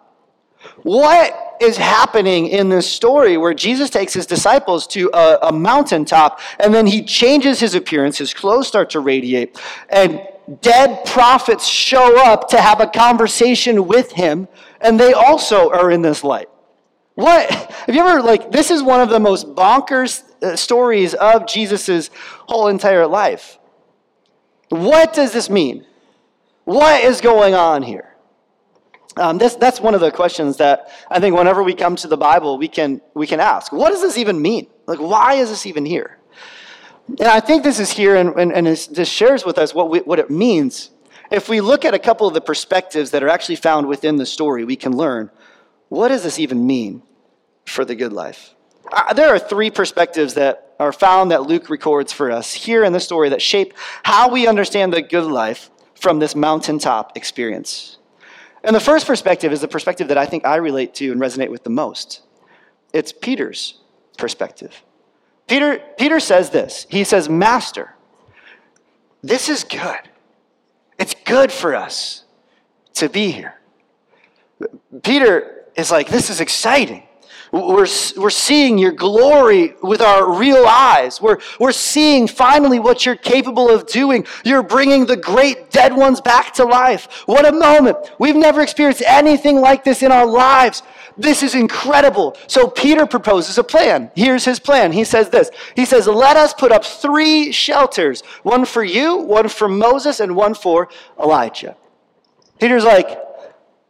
What 0.84 1.56
is 1.60 1.76
happening 1.76 2.46
in 2.46 2.68
this 2.68 2.88
story 2.88 3.36
where 3.36 3.54
Jesus 3.54 3.90
takes 3.90 4.12
his 4.12 4.26
disciples 4.26 4.86
to 4.88 5.10
a, 5.12 5.38
a 5.48 5.52
mountaintop 5.52 6.40
and 6.60 6.72
then 6.72 6.86
he 6.86 7.02
changes 7.02 7.58
his 7.58 7.74
appearance, 7.74 8.18
his 8.18 8.32
clothes 8.32 8.68
start 8.68 8.90
to 8.90 9.00
radiate, 9.00 9.60
and 9.88 10.20
dead 10.60 11.04
prophets 11.06 11.66
show 11.66 12.20
up 12.24 12.48
to 12.48 12.60
have 12.60 12.80
a 12.80 12.86
conversation 12.86 13.86
with 13.86 14.12
him, 14.12 14.48
and 14.82 14.98
they 14.98 15.12
also 15.12 15.70
are 15.70 15.90
in 15.90 16.02
this 16.02 16.24
light. 16.24 16.48
What? 17.14 17.50
Have 17.50 17.94
you 17.94 18.00
ever, 18.00 18.22
like, 18.22 18.50
this 18.50 18.70
is 18.70 18.82
one 18.82 19.00
of 19.00 19.10
the 19.10 19.20
most 19.20 19.54
bonkers 19.54 20.22
uh, 20.42 20.56
stories 20.56 21.14
of 21.14 21.46
Jesus' 21.46 22.10
whole 22.48 22.66
entire 22.66 23.06
life. 23.06 23.58
What 24.70 25.12
does 25.12 25.32
this 25.32 25.48
mean? 25.48 25.86
What 26.64 27.04
is 27.04 27.20
going 27.20 27.54
on 27.54 27.82
here? 27.82 28.16
Um, 29.16 29.38
this, 29.38 29.54
that's 29.54 29.80
one 29.80 29.94
of 29.94 30.00
the 30.00 30.10
questions 30.10 30.56
that 30.56 30.90
I 31.10 31.20
think 31.20 31.36
whenever 31.36 31.62
we 31.62 31.74
come 31.74 31.96
to 31.96 32.08
the 32.08 32.16
Bible, 32.16 32.58
we 32.58 32.66
can, 32.66 33.00
we 33.14 33.26
can 33.26 33.38
ask. 33.40 33.72
What 33.72 33.90
does 33.90 34.00
this 34.00 34.18
even 34.18 34.40
mean? 34.42 34.66
Like, 34.86 34.98
why 34.98 35.34
is 35.34 35.50
this 35.50 35.66
even 35.66 35.84
here? 35.84 36.18
And 37.08 37.28
I 37.28 37.40
think 37.40 37.62
this 37.62 37.78
is 37.78 37.90
here, 37.90 38.16
and, 38.16 38.30
and, 38.30 38.52
and 38.52 38.66
this 38.66 39.08
shares 39.08 39.44
with 39.44 39.58
us 39.58 39.74
what, 39.74 39.90
we, 39.90 39.98
what 40.00 40.18
it 40.18 40.30
means. 40.30 40.90
If 41.32 41.48
we 41.48 41.62
look 41.62 41.86
at 41.86 41.94
a 41.94 41.98
couple 41.98 42.28
of 42.28 42.34
the 42.34 42.42
perspectives 42.42 43.10
that 43.12 43.22
are 43.22 43.28
actually 43.28 43.56
found 43.56 43.88
within 43.88 44.16
the 44.16 44.26
story, 44.26 44.64
we 44.64 44.76
can 44.76 44.94
learn 44.94 45.30
what 45.88 46.08
does 46.08 46.22
this 46.22 46.38
even 46.38 46.66
mean 46.66 47.02
for 47.64 47.84
the 47.84 47.94
good 47.94 48.12
life? 48.12 48.54
Uh, 48.90 49.14
there 49.14 49.28
are 49.28 49.38
three 49.38 49.70
perspectives 49.70 50.34
that 50.34 50.74
are 50.78 50.92
found 50.92 51.30
that 51.30 51.44
Luke 51.44 51.70
records 51.70 52.12
for 52.12 52.30
us 52.30 52.52
here 52.52 52.84
in 52.84 52.92
the 52.92 53.00
story 53.00 53.30
that 53.30 53.40
shape 53.40 53.72
how 54.02 54.28
we 54.28 54.46
understand 54.46 54.92
the 54.92 55.00
good 55.00 55.24
life 55.24 55.70
from 55.94 56.18
this 56.18 56.34
mountaintop 56.34 57.16
experience. 57.16 57.96
And 58.62 58.76
the 58.76 58.80
first 58.80 59.06
perspective 59.06 59.52
is 59.52 59.60
the 59.60 59.68
perspective 59.68 60.08
that 60.08 60.18
I 60.18 60.26
think 60.26 60.46
I 60.46 60.56
relate 60.56 60.94
to 60.96 61.12
and 61.12 61.20
resonate 61.20 61.50
with 61.50 61.64
the 61.64 61.70
most. 61.70 62.22
It's 62.92 63.12
Peter's 63.12 63.78
perspective. 64.18 64.82
Peter, 65.46 65.82
Peter 65.98 66.20
says 66.20 66.50
this 66.50 66.86
He 66.90 67.04
says, 67.04 67.28
Master, 67.28 67.94
this 69.22 69.48
is 69.48 69.64
good. 69.64 70.11
Good 71.24 71.52
for 71.52 71.74
us 71.74 72.24
to 72.94 73.08
be 73.08 73.30
here. 73.30 73.60
Peter 75.02 75.64
is 75.76 75.90
like, 75.90 76.08
This 76.08 76.30
is 76.30 76.40
exciting. 76.40 77.04
We're, 77.52 77.86
we're 78.16 78.30
seeing 78.30 78.78
your 78.78 78.92
glory 78.92 79.74
with 79.82 80.00
our 80.00 80.38
real 80.38 80.64
eyes. 80.66 81.20
We're, 81.20 81.36
we're 81.60 81.72
seeing 81.72 82.26
finally 82.26 82.78
what 82.78 83.04
you're 83.04 83.14
capable 83.14 83.68
of 83.68 83.86
doing. 83.86 84.26
You're 84.42 84.62
bringing 84.62 85.04
the 85.04 85.18
great 85.18 85.70
dead 85.70 85.94
ones 85.94 86.22
back 86.22 86.54
to 86.54 86.64
life. 86.64 87.24
What 87.26 87.46
a 87.46 87.52
moment. 87.52 87.98
We've 88.18 88.36
never 88.36 88.62
experienced 88.62 89.02
anything 89.06 89.60
like 89.60 89.84
this 89.84 90.02
in 90.02 90.10
our 90.10 90.24
lives. 90.24 90.82
This 91.18 91.42
is 91.42 91.54
incredible. 91.54 92.38
So 92.46 92.70
Peter 92.70 93.04
proposes 93.04 93.58
a 93.58 93.64
plan. 93.64 94.10
Here's 94.16 94.46
his 94.46 94.58
plan. 94.58 94.90
He 94.90 95.04
says 95.04 95.28
this 95.28 95.50
He 95.76 95.84
says, 95.84 96.06
Let 96.06 96.38
us 96.38 96.54
put 96.54 96.72
up 96.72 96.86
three 96.86 97.52
shelters 97.52 98.22
one 98.44 98.64
for 98.64 98.82
you, 98.82 99.16
one 99.16 99.50
for 99.50 99.68
Moses, 99.68 100.20
and 100.20 100.34
one 100.34 100.54
for 100.54 100.88
Elijah. 101.20 101.76
Peter's 102.58 102.84
like, 102.84 103.18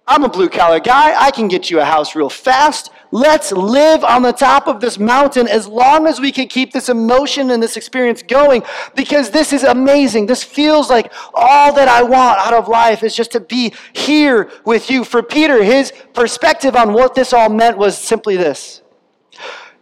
I'm 0.07 0.25
a 0.25 0.29
blue 0.29 0.49
collar 0.49 0.81
guy. 0.81 1.15
I 1.15 1.31
can 1.31 1.47
get 1.47 1.71
you 1.71 1.79
a 1.79 1.85
house 1.85 2.17
real 2.17 2.29
fast. 2.29 2.91
Let's 3.15 3.53
live 3.53 4.05
on 4.05 4.23
the 4.23 4.33
top 4.33 4.67
of 4.67 4.81
this 4.81 4.99
mountain 4.99 5.47
as 5.47 5.69
long 5.69 6.07
as 6.07 6.19
we 6.19 6.33
can 6.33 6.49
keep 6.49 6.73
this 6.73 6.89
emotion 6.89 7.51
and 7.51 7.63
this 7.63 7.77
experience 7.77 8.23
going 8.23 8.63
because 8.97 9.31
this 9.31 9.53
is 9.53 9.65
amazing. 9.65 10.25
This 10.25 10.43
feels 10.43 10.89
like 10.89 11.13
all 11.35 11.75
that 11.75 11.89
I 11.89 12.03
want 12.03 12.39
out 12.39 12.55
of 12.55 12.69
life 12.69 13.03
is 13.03 13.15
just 13.15 13.33
to 13.33 13.41
be 13.41 13.75
here 13.93 14.51
with 14.65 14.91
you. 14.91 15.05
For 15.05 15.23
Peter, 15.23 15.63
his 15.63 15.93
perspective 16.15 16.75
on 16.75 16.95
what 16.95 17.15
this 17.15 17.35
all 17.35 17.51
meant 17.51 17.77
was 17.77 17.99
simply 17.99 18.37
this 18.37 18.81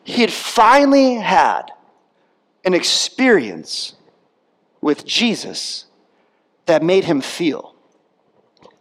he 0.03 0.23
had 0.23 0.33
finally 0.33 1.15
had 1.15 1.71
an 2.65 2.75
experience 2.75 3.95
with 4.81 5.05
Jesus 5.07 5.85
that 6.67 6.83
made 6.83 7.05
him 7.05 7.21
feel 7.21 7.77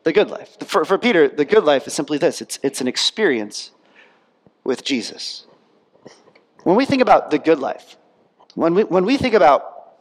the 0.04 0.12
good 0.12 0.32
life. 0.32 0.58
For, 0.66 0.86
for 0.86 0.98
Peter, 0.98 1.28
the 1.28 1.46
good 1.46 1.66
life 1.66 1.86
is 1.86 1.94
simply 1.94 2.18
this 2.18 2.42
it's, 2.42 2.58
it's 2.64 2.82
an 2.82 2.88
experience 2.88 3.72
with 4.70 4.84
Jesus. 4.84 5.48
When 6.64 6.76
we 6.78 6.86
think 6.86 7.02
about 7.02 7.32
the 7.32 7.40
good 7.40 7.58
life, 7.58 7.98
when 8.54 8.76
we, 8.76 8.84
when 8.84 9.04
we 9.04 9.18
think 9.18 9.34
about 9.34 9.96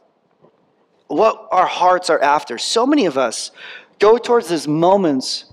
what 1.07 1.47
our 1.51 1.65
hearts 1.65 2.11
are 2.11 2.21
after, 2.21 2.59
so 2.59 2.85
many 2.85 3.07
of 3.07 3.17
us 3.17 3.49
go 3.97 4.19
towards 4.19 4.49
those 4.49 4.67
moments 4.67 5.45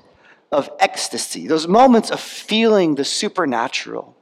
of 0.52 0.68
ecstasy, 0.78 1.46
those 1.46 1.66
moments 1.66 2.10
of 2.10 2.20
feeling 2.20 2.94
the 2.94 3.04
supernatural. 3.04 4.14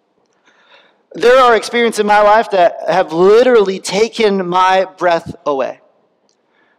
There 1.13 1.39
are 1.39 1.57
experiences 1.57 2.01
in 2.01 2.07
my 2.07 2.23
life 2.23 2.51
that 2.53 2.77
have 2.89 3.13
literally 3.13 3.81
taken 3.81 4.47
my 4.47 4.85
breath 4.85 5.35
away. 5.45 5.81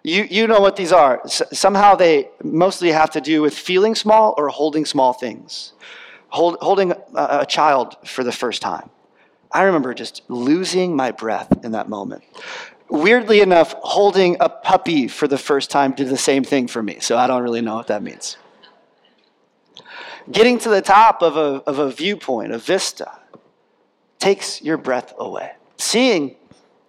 You, 0.04 0.24
you 0.24 0.48
know 0.48 0.62
what 0.62 0.78
these 0.78 0.94
are. 0.94 1.22
S- 1.26 1.42
somehow 1.52 1.96
they 1.96 2.30
mostly 2.42 2.92
have 2.92 3.10
to 3.12 3.20
do 3.22 3.42
with 3.42 3.54
feeling 3.58 3.94
small 3.94 4.36
or 4.38 4.48
holding 4.48 4.86
small 4.86 5.12
things 5.12 5.74
hold, 6.36 6.58
holding 6.62 6.92
a, 6.92 6.98
a 7.16 7.46
child 7.46 7.96
for 8.06 8.24
the 8.24 8.32
first 8.32 8.62
time. 8.62 8.90
I 9.52 9.64
remember 9.64 9.94
just 9.94 10.22
losing 10.28 10.96
my 10.96 11.12
breath 11.12 11.64
in 11.64 11.72
that 11.72 11.88
moment. 11.88 12.24
Weirdly 12.90 13.40
enough, 13.40 13.74
holding 13.80 14.38
a 14.40 14.50
puppy 14.50 15.08
for 15.08 15.28
the 15.28 15.38
first 15.38 15.72
time 15.72 15.94
did 15.94 16.10
the 16.10 16.18
same 16.18 16.44
thing 16.44 16.68
for 16.68 16.84
me, 16.84 17.00
so 17.00 17.18
I 17.18 17.26
don't 17.26 17.42
really 17.42 17.62
know 17.62 17.76
what 17.76 17.88
that 17.88 18.04
means. 18.04 18.38
Getting 20.30 20.60
to 20.60 20.70
the 20.70 20.82
top 20.82 21.22
of 21.22 21.38
a, 21.38 21.64
of 21.66 21.80
a 21.80 21.90
viewpoint, 21.90 22.52
a 22.52 22.58
vista, 22.58 23.12
takes 24.20 24.62
your 24.62 24.78
breath 24.78 25.14
away. 25.18 25.54
Seeing 25.78 26.36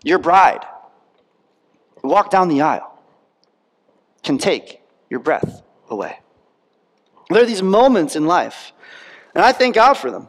your 0.02 0.18
bride 0.18 0.64
walk 2.02 2.30
down 2.30 2.48
the 2.48 2.62
aisle 2.62 2.98
can 4.22 4.38
take 4.38 4.80
your 5.10 5.20
breath 5.20 5.62
away. 5.88 6.18
There 7.30 7.42
are 7.42 7.46
these 7.46 7.62
moments 7.62 8.16
in 8.16 8.26
life 8.26 8.72
and 9.36 9.44
I 9.44 9.52
thank 9.52 9.74
God 9.74 9.94
for 9.94 10.10
them. 10.10 10.28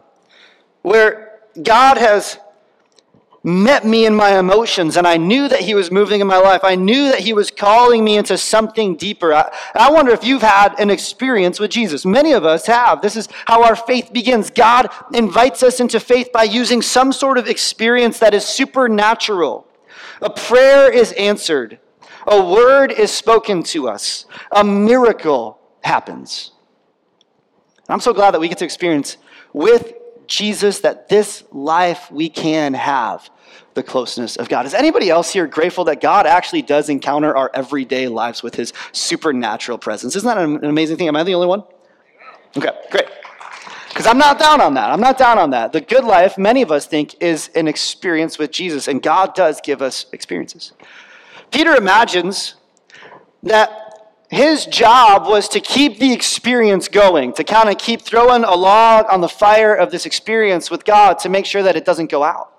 Where 0.81 1.39
God 1.63 1.97
has 1.97 2.37
met 3.41 3.85
me 3.85 4.05
in 4.05 4.13
my 4.13 4.37
emotions 4.37 4.97
and 4.97 5.07
I 5.07 5.15
knew 5.15 5.47
that 5.47 5.61
He 5.61 5.73
was 5.73 5.89
moving 5.89 6.19
in 6.19 6.27
my 6.27 6.39
life. 6.39 6.59
I 6.65 6.75
knew 6.75 7.11
that 7.11 7.21
He 7.21 7.31
was 7.31 7.49
calling 7.49 8.03
me 8.03 8.17
into 8.17 8.37
something 8.37 8.97
deeper. 8.97 9.33
I, 9.33 9.49
I, 9.73 9.89
wonder 9.91 10.11
if 10.11 10.25
you've 10.25 10.41
had 10.41 10.77
an 10.77 10.89
experience 10.89 11.57
with 11.57 11.71
Jesus. 11.71 12.05
Many 12.05 12.33
of 12.33 12.43
us 12.43 12.65
have. 12.65 13.01
This 13.01 13.15
is 13.15 13.29
how 13.45 13.63
our 13.63 13.77
faith 13.77 14.11
begins. 14.11 14.49
God 14.49 14.89
invites 15.13 15.63
us 15.63 15.79
into 15.79 16.01
faith 16.01 16.33
by 16.33 16.43
using 16.43 16.81
some 16.81 17.13
sort 17.13 17.37
of 17.37 17.47
experience 17.47 18.19
that 18.19 18.33
is 18.33 18.43
supernatural. 18.43 19.65
A 20.21 20.29
prayer 20.29 20.91
is 20.91 21.13
answered, 21.13 21.79
a 22.27 22.43
word 22.43 22.91
is 22.91 23.09
spoken 23.09 23.63
to 23.63 23.87
us, 23.87 24.25
a 24.51 24.65
miracle 24.65 25.59
happens. 25.79 26.51
And 27.87 27.93
I'm 27.93 27.99
so 28.01 28.13
glad 28.13 28.33
that 28.33 28.41
we 28.41 28.49
get 28.49 28.57
to 28.59 28.65
experience 28.65 29.17
with 29.53 29.93
Jesus 30.27 30.81
that 30.81 31.07
this 31.07 31.43
life 31.51 32.11
we 32.11 32.29
can 32.29 32.73
have 32.73 33.29
the 33.75 33.83
closeness 33.83 34.35
of 34.35 34.49
God. 34.49 34.65
Is 34.65 34.73
anybody 34.73 35.09
else 35.09 35.31
here 35.31 35.47
grateful 35.47 35.85
that 35.85 36.01
God 36.01 36.25
actually 36.25 36.63
does 36.63 36.89
encounter 36.89 37.35
our 37.35 37.49
everyday 37.53 38.07
lives 38.07 38.43
with 38.43 38.55
his 38.55 38.73
supernatural 38.91 39.77
presence? 39.77 40.15
Isn't 40.15 40.27
that 40.27 40.37
an 40.37 40.65
amazing 40.65 40.97
thing? 40.97 41.07
Am 41.07 41.15
I 41.15 41.23
the 41.23 41.35
only 41.35 41.47
one? 41.47 41.63
Okay, 42.57 42.71
great. 42.91 43.05
Because 43.87 44.05
I'm 44.05 44.17
not 44.17 44.37
down 44.37 44.61
on 44.61 44.73
that. 44.73 44.91
I'm 44.91 44.99
not 44.99 45.17
down 45.17 45.37
on 45.37 45.51
that. 45.51 45.71
The 45.71 45.81
good 45.81 46.03
life, 46.03 46.37
many 46.37 46.61
of 46.61 46.71
us 46.71 46.87
think, 46.87 47.21
is 47.21 47.49
an 47.55 47.67
experience 47.67 48.37
with 48.37 48.51
Jesus, 48.51 48.87
and 48.87 49.01
God 49.01 49.33
does 49.33 49.61
give 49.61 49.81
us 49.81 50.07
experiences. 50.11 50.73
Peter 51.51 51.75
imagines 51.75 52.55
that 53.43 53.86
his 54.29 54.65
job 54.65 55.25
was 55.27 55.47
to 55.49 55.61
keep 55.61 55.99
the 55.99 56.11
experience 56.11 56.89
going, 56.89 57.33
to 57.33 57.43
kind 57.43 57.69
of 57.69 57.77
keep 57.77 58.01
throwing 58.01 58.43
a 58.43 58.53
log 58.53 59.05
on 59.09 59.21
the 59.21 59.29
fire 59.29 59.73
of 59.73 59.89
this 59.89 60.05
experience 60.05 60.69
with 60.69 60.83
God 60.83 61.19
to 61.19 61.29
make 61.29 61.45
sure 61.45 61.63
that 61.63 61.77
it 61.77 61.85
doesn't 61.85 62.11
go 62.11 62.23
out. 62.23 62.51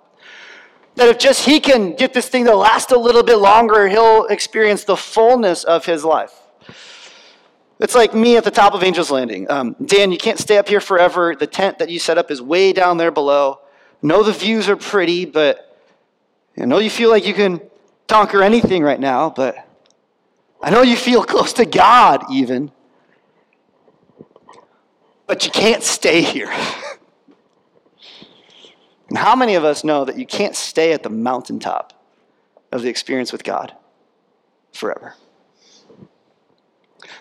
That 0.97 1.09
if 1.09 1.19
just 1.19 1.45
he 1.45 1.61
can 1.61 1.95
get 1.95 2.15
this 2.15 2.29
thing 2.29 2.47
to 2.47 2.57
last 2.57 2.91
a 2.91 2.99
little 2.99 3.23
bit 3.23 3.37
longer, 3.37 3.87
he'll 3.87 4.25
experience 4.27 4.85
the 4.85 4.97
fullness 4.97 5.63
of 5.63 5.85
his 5.85 6.05
life. 6.05 6.33
It's 7.81 7.95
like 7.95 8.15
me 8.15 8.37
at 8.37 8.45
the 8.45 8.51
top 8.51 8.75
of 8.75 8.83
Angel's 8.83 9.11
Landing. 9.11 9.49
Um, 9.49 9.77
Dan, 9.85 10.11
you 10.11 10.19
can't 10.19 10.39
stay 10.39 10.59
up 10.59 10.69
here 10.69 10.81
forever. 10.81 11.37
The 11.37 11.47
tent 11.47 11.79
that 11.79 11.91
you 11.91 12.01
set 12.01 12.19
up 12.19 12.31
is 12.31 12.43
way 12.43 12.73
down 12.73 12.97
there 12.97 13.13
below. 13.13 13.61
know 14.03 14.25
the 14.25 14.33
views 14.33 14.69
are 14.69 14.77
pretty, 14.77 15.27
but 15.27 15.79
I 16.59 16.65
know 16.65 16.79
you 16.79 16.91
feel 16.91 17.11
like 17.11 17.25
you 17.25 17.35
can 17.35 17.61
conquer 18.09 18.43
anything 18.43 18.83
right 18.83 18.99
now, 18.99 19.31
but 19.31 19.68
I 20.61 20.71
know 20.71 20.83
you 20.83 20.97
feel 20.97 21.23
close 21.23 21.53
to 21.55 21.65
God, 21.65 22.25
even, 22.33 22.73
but 25.27 25.45
you 25.45 25.53
can't 25.53 25.83
stay 25.83 26.23
here. 26.23 26.51
and 29.09 29.17
how 29.17 29.37
many 29.37 29.55
of 29.55 29.65
us 29.65 29.85
know 29.85 30.05
that 30.05 30.19
you 30.19 30.27
can't 30.27 30.57
stay 30.57 30.93
at 30.93 31.05
the 31.05 31.11
mountaintop 31.11 31.93
of 32.73 32.83
the 32.83 32.89
experience 32.89 33.31
with 33.31 33.45
God 33.45 33.73
forever? 34.73 35.15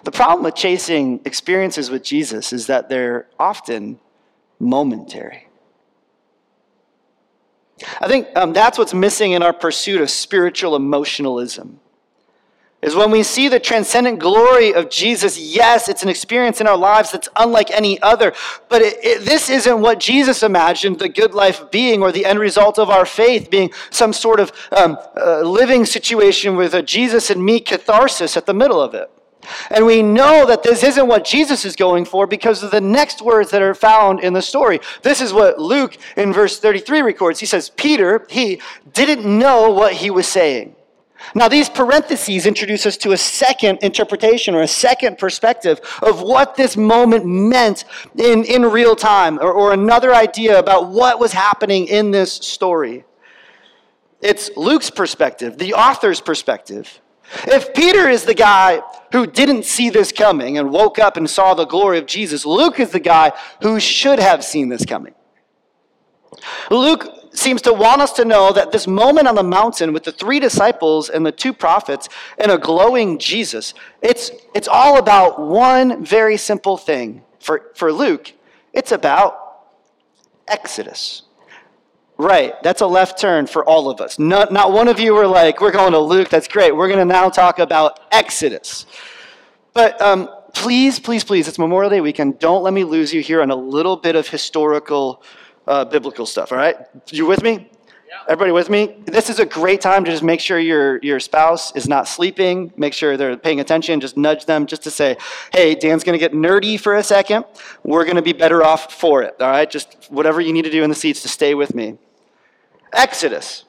The 0.03 0.11
problem 0.11 0.43
with 0.43 0.55
chasing 0.55 1.21
experiences 1.25 1.91
with 1.91 2.03
Jesus 2.03 2.53
is 2.53 2.67
that 2.67 2.89
they're 2.89 3.27
often 3.39 3.99
momentary. 4.59 5.47
I 8.01 8.07
think 8.07 8.27
um, 8.35 8.53
that's 8.53 8.79
what's 8.79 8.93
missing 8.93 9.33
in 9.33 9.43
our 9.43 9.53
pursuit 9.53 10.01
of 10.01 10.09
spiritual 10.09 10.75
emotionalism 10.75 11.79
is 12.81 12.95
when 12.95 13.09
we 13.09 13.23
see 13.23 13.49
the 13.49 13.59
transcendent 13.59 14.19
glory 14.19 14.73
of 14.73 14.89
Jesus. 14.89 15.39
Yes, 15.39 15.89
it's 15.89 16.03
an 16.03 16.09
experience 16.09 16.61
in 16.61 16.67
our 16.67 16.77
lives 16.77 17.11
that's 17.11 17.27
unlike 17.35 17.71
any 17.71 17.99
other, 18.01 18.33
but 18.69 18.81
it, 18.83 19.03
it, 19.03 19.25
this 19.25 19.49
isn't 19.49 19.81
what 19.81 19.99
Jesus 19.99 20.43
imagined 20.43 20.99
the 20.99 21.09
good 21.09 21.33
life 21.33 21.71
being 21.71 22.03
or 22.03 22.11
the 22.11 22.25
end 22.25 22.39
result 22.39 22.77
of 22.77 22.89
our 22.89 23.05
faith 23.05 23.49
being 23.49 23.71
some 23.89 24.13
sort 24.13 24.39
of 24.39 24.51
um, 24.71 24.97
uh, 25.19 25.41
living 25.41 25.85
situation 25.85 26.55
with 26.55 26.75
a 26.75 26.83
Jesus 26.83 27.31
and 27.31 27.43
me 27.43 27.59
catharsis 27.59 28.37
at 28.37 28.45
the 28.45 28.53
middle 28.53 28.79
of 28.79 28.93
it. 28.93 29.09
And 29.71 29.85
we 29.85 30.03
know 30.03 30.45
that 30.45 30.61
this 30.61 30.83
isn't 30.83 31.07
what 31.07 31.25
Jesus 31.25 31.65
is 31.65 31.75
going 31.75 32.05
for 32.05 32.27
because 32.27 32.63
of 32.63 32.71
the 32.71 32.81
next 32.81 33.21
words 33.21 33.49
that 33.51 33.61
are 33.61 33.73
found 33.73 34.19
in 34.19 34.33
the 34.33 34.41
story. 34.41 34.79
This 35.01 35.21
is 35.21 35.33
what 35.33 35.59
Luke 35.59 35.97
in 36.15 36.33
verse 36.33 36.59
33 36.59 37.01
records. 37.01 37.39
He 37.39 37.45
says, 37.45 37.69
Peter, 37.69 38.25
he 38.29 38.61
didn't 38.93 39.25
know 39.25 39.71
what 39.71 39.93
he 39.93 40.09
was 40.11 40.27
saying. 40.27 40.75
Now, 41.33 41.47
these 41.47 41.69
parentheses 41.69 42.45
introduce 42.45 42.85
us 42.85 42.97
to 42.97 43.11
a 43.11 43.17
second 43.17 43.79
interpretation 43.81 44.55
or 44.55 44.61
a 44.61 44.67
second 44.67 45.17
perspective 45.17 45.79
of 46.01 46.21
what 46.21 46.55
this 46.55 46.77
moment 46.77 47.25
meant 47.25 47.85
in, 48.15 48.43
in 48.45 48.63
real 48.63 48.95
time, 48.95 49.39
or, 49.39 49.51
or 49.51 49.73
another 49.73 50.13
idea 50.13 50.57
about 50.59 50.89
what 50.89 51.19
was 51.19 51.33
happening 51.33 51.87
in 51.87 52.11
this 52.11 52.31
story. 52.31 53.03
It's 54.21 54.49
Luke's 54.55 54.89
perspective, 54.89 55.57
the 55.57 55.73
author's 55.73 56.21
perspective. 56.21 56.99
If 57.45 57.73
Peter 57.73 58.07
is 58.07 58.23
the 58.23 58.33
guy 58.33 58.81
who 59.11 59.27
didn't 59.27 59.65
see 59.65 59.89
this 59.89 60.11
coming 60.11 60.57
and 60.57 60.71
woke 60.71 60.97
up 60.97 61.17
and 61.17 61.29
saw 61.29 61.53
the 61.53 61.65
glory 61.65 61.97
of 61.97 62.05
Jesus, 62.05 62.45
Luke 62.45 62.79
is 62.79 62.91
the 62.91 62.99
guy 62.99 63.33
who 63.61 63.79
should 63.79 64.19
have 64.19 64.43
seen 64.43 64.69
this 64.69 64.85
coming. 64.85 65.13
Luke 66.71 67.05
seems 67.37 67.61
to 67.63 67.73
want 67.73 68.01
us 68.01 68.13
to 68.13 68.25
know 68.25 68.51
that 68.51 68.71
this 68.71 68.87
moment 68.87 69.27
on 69.27 69.35
the 69.35 69.43
mountain 69.43 69.93
with 69.93 70.03
the 70.03 70.11
three 70.11 70.39
disciples 70.39 71.09
and 71.09 71.25
the 71.25 71.31
two 71.31 71.53
prophets 71.53 72.09
and 72.37 72.51
a 72.51 72.57
glowing 72.57 73.19
Jesus, 73.19 73.73
it's, 74.01 74.31
it's 74.53 74.67
all 74.67 74.97
about 74.97 75.39
one 75.39 76.03
very 76.03 76.37
simple 76.37 76.77
thing. 76.77 77.23
For, 77.39 77.71
for 77.75 77.93
Luke, 77.93 78.33
it's 78.73 78.91
about 78.91 79.63
Exodus. 80.47 81.23
Right, 82.17 82.55
that's 82.63 82.81
a 82.81 82.87
left 82.87 83.19
turn 83.19 83.45
for 83.45 83.63
all 83.63 83.91
of 83.91 84.01
us. 84.01 84.17
Not, 84.17 84.51
not 84.51 84.71
one 84.71 84.87
of 84.87 84.99
you 84.99 85.13
were 85.13 85.27
like, 85.27 85.61
we're 85.61 85.71
going 85.71 85.91
to 85.91 85.99
Luke, 85.99 86.29
that's 86.29 86.47
great. 86.47 86.75
We're 86.75 86.87
going 86.87 86.99
to 86.99 87.05
now 87.05 87.29
talk 87.29 87.59
about 87.59 87.99
Exodus. 88.11 88.87
But 89.73 90.01
um, 90.01 90.27
please, 90.55 90.99
please, 90.99 91.23
please, 91.23 91.47
it's 91.47 91.59
Memorial 91.59 91.91
Day 91.91 92.01
weekend. 92.01 92.39
Don't 92.39 92.63
let 92.63 92.73
me 92.73 92.83
lose 92.83 93.13
you 93.13 93.21
here 93.21 93.43
on 93.43 93.51
a 93.51 93.55
little 93.55 93.95
bit 93.95 94.15
of 94.15 94.27
historical, 94.27 95.21
uh, 95.67 95.85
biblical 95.85 96.25
stuff, 96.25 96.51
all 96.51 96.57
right? 96.57 96.75
You 97.11 97.25
with 97.25 97.43
me? 97.43 97.69
Everybody 98.27 98.51
with 98.51 98.69
me? 98.69 98.97
This 99.05 99.29
is 99.29 99.39
a 99.39 99.45
great 99.45 99.79
time 99.79 100.03
to 100.03 100.11
just 100.11 100.23
make 100.23 100.39
sure 100.39 100.59
your, 100.59 100.97
your 100.99 101.19
spouse 101.19 101.75
is 101.75 101.87
not 101.87 102.07
sleeping. 102.07 102.73
Make 102.75 102.93
sure 102.93 103.15
they're 103.15 103.37
paying 103.37 103.59
attention. 103.59 103.99
Just 103.99 104.17
nudge 104.17 104.45
them 104.45 104.65
just 104.65 104.83
to 104.83 104.91
say, 104.91 105.17
hey, 105.53 105.75
Dan's 105.75 106.03
going 106.03 106.17
to 106.17 106.19
get 106.19 106.33
nerdy 106.33 106.79
for 106.79 106.95
a 106.95 107.03
second. 107.03 107.45
We're 107.83 108.03
going 108.03 108.15
to 108.15 108.21
be 108.21 108.33
better 108.33 108.63
off 108.63 108.93
for 108.93 109.23
it. 109.23 109.35
All 109.39 109.49
right? 109.49 109.69
Just 109.69 110.07
whatever 110.09 110.41
you 110.41 110.51
need 110.51 110.63
to 110.63 110.71
do 110.71 110.83
in 110.83 110.89
the 110.89 110.95
seats 110.95 111.21
to 111.21 111.29
stay 111.29 111.53
with 111.53 111.75
me. 111.75 111.97
Exodus. 112.91 113.65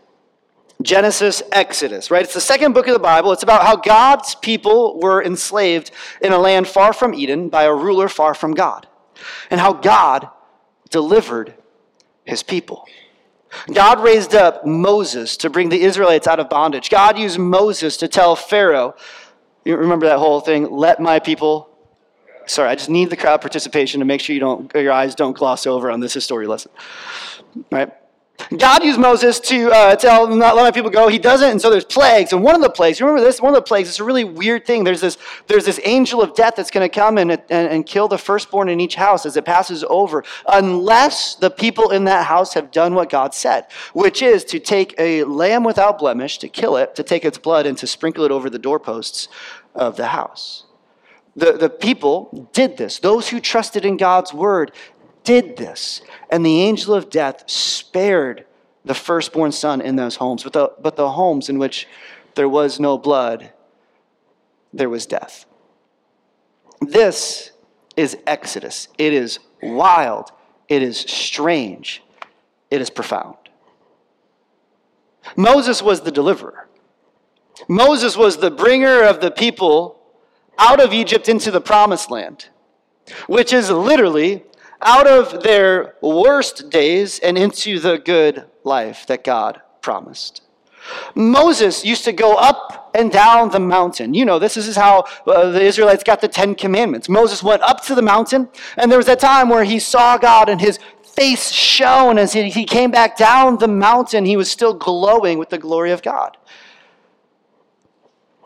Genesis, 0.80 1.42
Exodus, 1.50 2.10
right? 2.10 2.22
It's 2.22 2.34
the 2.34 2.40
second 2.40 2.72
book 2.72 2.86
of 2.86 2.94
the 2.94 3.00
Bible. 3.00 3.32
It's 3.32 3.42
about 3.42 3.62
how 3.62 3.76
God's 3.76 4.36
people 4.36 5.00
were 5.00 5.22
enslaved 5.22 5.90
in 6.20 6.32
a 6.32 6.38
land 6.38 6.68
far 6.68 6.92
from 6.92 7.14
Eden 7.14 7.48
by 7.48 7.64
a 7.64 7.74
ruler 7.74 8.08
far 8.08 8.32
from 8.32 8.54
God, 8.54 8.86
and 9.50 9.60
how 9.60 9.72
God 9.72 10.28
delivered 10.90 11.54
his 12.28 12.42
people. 12.42 12.86
God 13.72 14.00
raised 14.02 14.34
up 14.34 14.66
Moses 14.66 15.36
to 15.38 15.48
bring 15.48 15.70
the 15.70 15.80
Israelites 15.80 16.26
out 16.26 16.38
of 16.38 16.50
bondage. 16.50 16.90
God 16.90 17.18
used 17.18 17.38
Moses 17.38 17.96
to 17.96 18.08
tell 18.08 18.36
Pharaoh, 18.36 18.94
you 19.64 19.76
remember 19.76 20.06
that 20.06 20.18
whole 20.18 20.40
thing, 20.40 20.70
let 20.70 21.00
my 21.00 21.18
people. 21.18 21.70
Sorry, 22.46 22.68
I 22.68 22.74
just 22.74 22.90
need 22.90 23.08
the 23.08 23.16
crowd 23.16 23.40
participation 23.40 24.00
to 24.00 24.06
make 24.06 24.20
sure 24.20 24.34
you 24.34 24.40
don't, 24.40 24.72
your 24.74 24.92
eyes 24.92 25.14
don't 25.14 25.36
gloss 25.36 25.66
over 25.66 25.90
on 25.90 26.00
this 26.00 26.12
history 26.12 26.46
lesson. 26.46 26.70
Right? 27.70 27.90
God 28.56 28.82
used 28.82 28.98
Moses 28.98 29.40
to 29.40 29.70
uh, 29.70 29.96
tell 29.96 30.26
not 30.28 30.56
let 30.56 30.62
my 30.62 30.70
people 30.70 30.90
go. 30.90 31.08
He 31.08 31.18
doesn't, 31.18 31.50
and 31.50 31.60
so 31.60 31.70
there's 31.70 31.84
plagues. 31.84 32.32
And 32.32 32.42
one 32.42 32.54
of 32.54 32.62
the 32.62 32.70
plagues, 32.70 33.00
remember 33.00 33.20
this? 33.20 33.42
One 33.42 33.52
of 33.52 33.56
the 33.56 33.62
plagues. 33.62 33.88
It's 33.88 34.00
a 34.00 34.04
really 34.04 34.24
weird 34.24 34.64
thing. 34.64 34.84
There's 34.84 35.00
this, 35.00 35.18
there's 35.48 35.66
this 35.66 35.80
angel 35.84 36.22
of 36.22 36.34
death 36.34 36.54
that's 36.56 36.70
going 36.70 36.88
to 36.88 36.94
come 36.94 37.18
and, 37.18 37.32
and, 37.32 37.42
and 37.50 37.84
kill 37.84 38.08
the 38.08 38.16
firstborn 38.16 38.68
in 38.68 38.80
each 38.80 38.94
house 38.94 39.26
as 39.26 39.36
it 39.36 39.44
passes 39.44 39.84
over, 39.88 40.24
unless 40.46 41.34
the 41.34 41.50
people 41.50 41.90
in 41.90 42.04
that 42.04 42.26
house 42.26 42.54
have 42.54 42.70
done 42.70 42.94
what 42.94 43.10
God 43.10 43.34
said, 43.34 43.66
which 43.92 44.22
is 44.22 44.44
to 44.44 44.58
take 44.58 44.94
a 44.98 45.24
lamb 45.24 45.64
without 45.64 45.98
blemish, 45.98 46.38
to 46.38 46.48
kill 46.48 46.76
it, 46.76 46.94
to 46.94 47.02
take 47.02 47.24
its 47.24 47.38
blood, 47.38 47.66
and 47.66 47.76
to 47.78 47.86
sprinkle 47.86 48.24
it 48.24 48.30
over 48.30 48.48
the 48.48 48.58
doorposts 48.58 49.28
of 49.74 49.96
the 49.96 50.06
house. 50.06 50.64
The, 51.36 51.52
the 51.52 51.70
people 51.70 52.48
did 52.52 52.76
this. 52.76 52.98
Those 52.98 53.28
who 53.28 53.38
trusted 53.38 53.84
in 53.84 53.96
God's 53.96 54.34
word 54.34 54.72
did 55.28 55.58
this. 55.58 56.00
And 56.30 56.44
the 56.44 56.62
angel 56.62 56.94
of 56.94 57.10
death 57.10 57.44
spared 57.50 58.46
the 58.86 58.94
firstborn 58.94 59.52
son 59.52 59.82
in 59.82 59.96
those 59.96 60.16
homes. 60.16 60.42
But 60.42 60.54
the, 60.54 60.72
but 60.80 60.96
the 60.96 61.10
homes 61.10 61.50
in 61.50 61.58
which 61.58 61.86
there 62.34 62.48
was 62.48 62.80
no 62.80 62.96
blood, 62.96 63.52
there 64.72 64.88
was 64.88 65.04
death. 65.04 65.44
This 66.80 67.50
is 67.94 68.16
Exodus. 68.26 68.88
It 68.96 69.12
is 69.12 69.38
wild. 69.62 70.30
It 70.66 70.82
is 70.82 70.98
strange. 70.98 72.02
It 72.70 72.80
is 72.80 72.88
profound. 72.88 73.36
Moses 75.36 75.82
was 75.82 76.00
the 76.00 76.10
deliverer. 76.10 76.68
Moses 77.68 78.16
was 78.16 78.38
the 78.38 78.50
bringer 78.50 79.02
of 79.02 79.20
the 79.20 79.30
people 79.30 80.00
out 80.56 80.80
of 80.80 80.94
Egypt 80.94 81.28
into 81.28 81.50
the 81.50 81.60
promised 81.60 82.10
land, 82.10 82.46
which 83.26 83.52
is 83.52 83.70
literally 83.70 84.44
out 84.80 85.06
of 85.06 85.42
their 85.42 85.96
worst 86.00 86.70
days 86.70 87.18
and 87.18 87.36
into 87.36 87.78
the 87.78 87.98
good 87.98 88.44
life 88.64 89.06
that 89.06 89.24
God 89.24 89.60
promised. 89.80 90.42
Moses 91.14 91.84
used 91.84 92.04
to 92.04 92.12
go 92.12 92.34
up 92.34 92.90
and 92.94 93.10
down 93.12 93.50
the 93.50 93.60
mountain. 93.60 94.14
You 94.14 94.24
know, 94.24 94.38
this 94.38 94.56
is 94.56 94.76
how 94.76 95.04
uh, 95.26 95.50
the 95.50 95.60
Israelites 95.60 96.02
got 96.02 96.20
the 96.20 96.28
Ten 96.28 96.54
Commandments. 96.54 97.08
Moses 97.08 97.42
went 97.42 97.62
up 97.62 97.82
to 97.84 97.94
the 97.94 98.02
mountain, 98.02 98.48
and 98.76 98.90
there 98.90 98.98
was 98.98 99.08
a 99.08 99.16
time 99.16 99.48
where 99.48 99.64
he 99.64 99.78
saw 99.78 100.16
God 100.16 100.48
and 100.48 100.60
his 100.60 100.78
face 101.02 101.50
shone 101.50 102.18
as 102.18 102.32
he 102.32 102.64
came 102.64 102.90
back 102.90 103.16
down 103.16 103.58
the 103.58 103.68
mountain. 103.68 104.24
He 104.24 104.36
was 104.36 104.50
still 104.50 104.72
glowing 104.72 105.38
with 105.38 105.50
the 105.50 105.58
glory 105.58 105.90
of 105.90 106.02
God. 106.02 106.36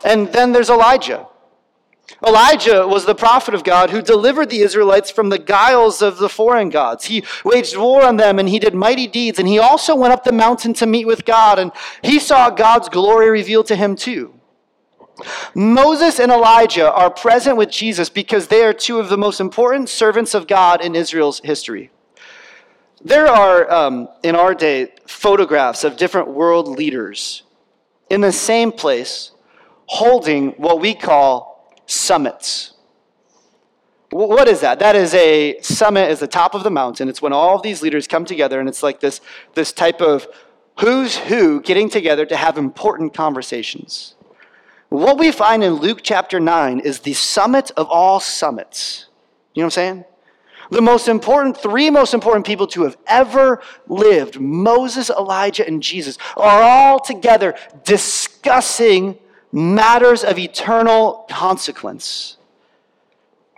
And 0.03 0.27
then 0.33 0.51
there's 0.51 0.69
Elijah. 0.69 1.27
Elijah 2.25 2.87
was 2.87 3.05
the 3.05 3.15
prophet 3.15 3.53
of 3.53 3.63
God 3.63 3.89
who 3.89 4.01
delivered 4.01 4.49
the 4.49 4.59
Israelites 4.59 5.09
from 5.09 5.29
the 5.29 5.39
guiles 5.39 6.01
of 6.01 6.17
the 6.17 6.29
foreign 6.29 6.69
gods. 6.69 7.05
He 7.05 7.23
waged 7.43 7.77
war 7.77 8.03
on 8.03 8.17
them 8.17 8.39
and 8.39 8.47
he 8.49 8.59
did 8.59 8.73
mighty 8.73 9.07
deeds. 9.07 9.39
And 9.39 9.47
he 9.47 9.59
also 9.59 9.95
went 9.95 10.13
up 10.13 10.23
the 10.23 10.31
mountain 10.31 10.73
to 10.75 10.85
meet 10.85 11.05
with 11.05 11.25
God, 11.25 11.59
and 11.59 11.71
he 12.01 12.19
saw 12.19 12.49
God's 12.49 12.89
glory 12.89 13.29
revealed 13.29 13.67
to 13.67 13.75
him 13.75 13.95
too. 13.95 14.33
Moses 15.53 16.19
and 16.19 16.31
Elijah 16.31 16.91
are 16.91 17.09
present 17.09 17.55
with 17.55 17.69
Jesus 17.69 18.09
because 18.09 18.47
they 18.47 18.63
are 18.63 18.73
two 18.73 18.99
of 18.99 19.09
the 19.09 19.17
most 19.17 19.39
important 19.39 19.89
servants 19.89 20.33
of 20.33 20.47
God 20.47 20.83
in 20.83 20.95
Israel's 20.95 21.39
history. 21.43 21.91
There 23.01 23.27
are, 23.27 23.69
um, 23.71 24.09
in 24.23 24.35
our 24.35 24.55
day, 24.55 24.93
photographs 25.07 25.83
of 25.83 25.97
different 25.97 26.29
world 26.29 26.67
leaders 26.67 27.43
in 28.09 28.21
the 28.21 28.31
same 28.31 28.71
place 28.71 29.31
holding 29.85 30.51
what 30.51 30.79
we 30.79 30.93
call 30.95 31.52
summits. 31.93 32.73
What 34.09 34.47
is 34.47 34.61
that? 34.61 34.79
That 34.79 34.95
is 34.95 35.13
a 35.15 35.59
summit, 35.61 36.11
is 36.11 36.19
the 36.19 36.27
top 36.27 36.53
of 36.53 36.63
the 36.63 36.69
mountain. 36.69 37.09
It's 37.09 37.21
when 37.21 37.33
all 37.33 37.55
of 37.55 37.63
these 37.63 37.81
leaders 37.81 38.07
come 38.07 38.25
together, 38.25 38.59
and 38.59 38.69
it's 38.69 38.83
like 38.83 38.99
this, 38.99 39.21
this 39.55 39.71
type 39.71 40.01
of 40.01 40.27
who's 40.79 41.17
who 41.17 41.61
getting 41.61 41.89
together 41.89 42.25
to 42.27 42.35
have 42.35 42.57
important 42.57 43.13
conversations. 43.13 44.15
What 44.89 45.17
we 45.17 45.31
find 45.31 45.63
in 45.63 45.73
Luke 45.73 46.01
chapter 46.03 46.39
9 46.39 46.79
is 46.79 46.99
the 46.99 47.13
summit 47.13 47.71
of 47.75 47.87
all 47.89 48.19
summits. 48.19 49.07
You 49.55 49.61
know 49.61 49.65
what 49.65 49.67
I'm 49.67 49.71
saying? 49.71 50.05
The 50.69 50.81
most 50.81 51.07
important, 51.07 51.57
three 51.57 51.89
most 51.89 52.13
important 52.13 52.45
people 52.45 52.67
to 52.67 52.83
have 52.83 52.97
ever 53.07 53.61
lived, 53.87 54.39
Moses, 54.39 55.09
Elijah, 55.09 55.65
and 55.65 55.81
Jesus, 55.81 56.17
are 56.37 56.61
all 56.61 56.99
together 56.99 57.55
discussing 57.83 59.17
matters 59.53 60.23
of 60.23 60.39
eternal 60.39 61.25
consequence. 61.29 62.37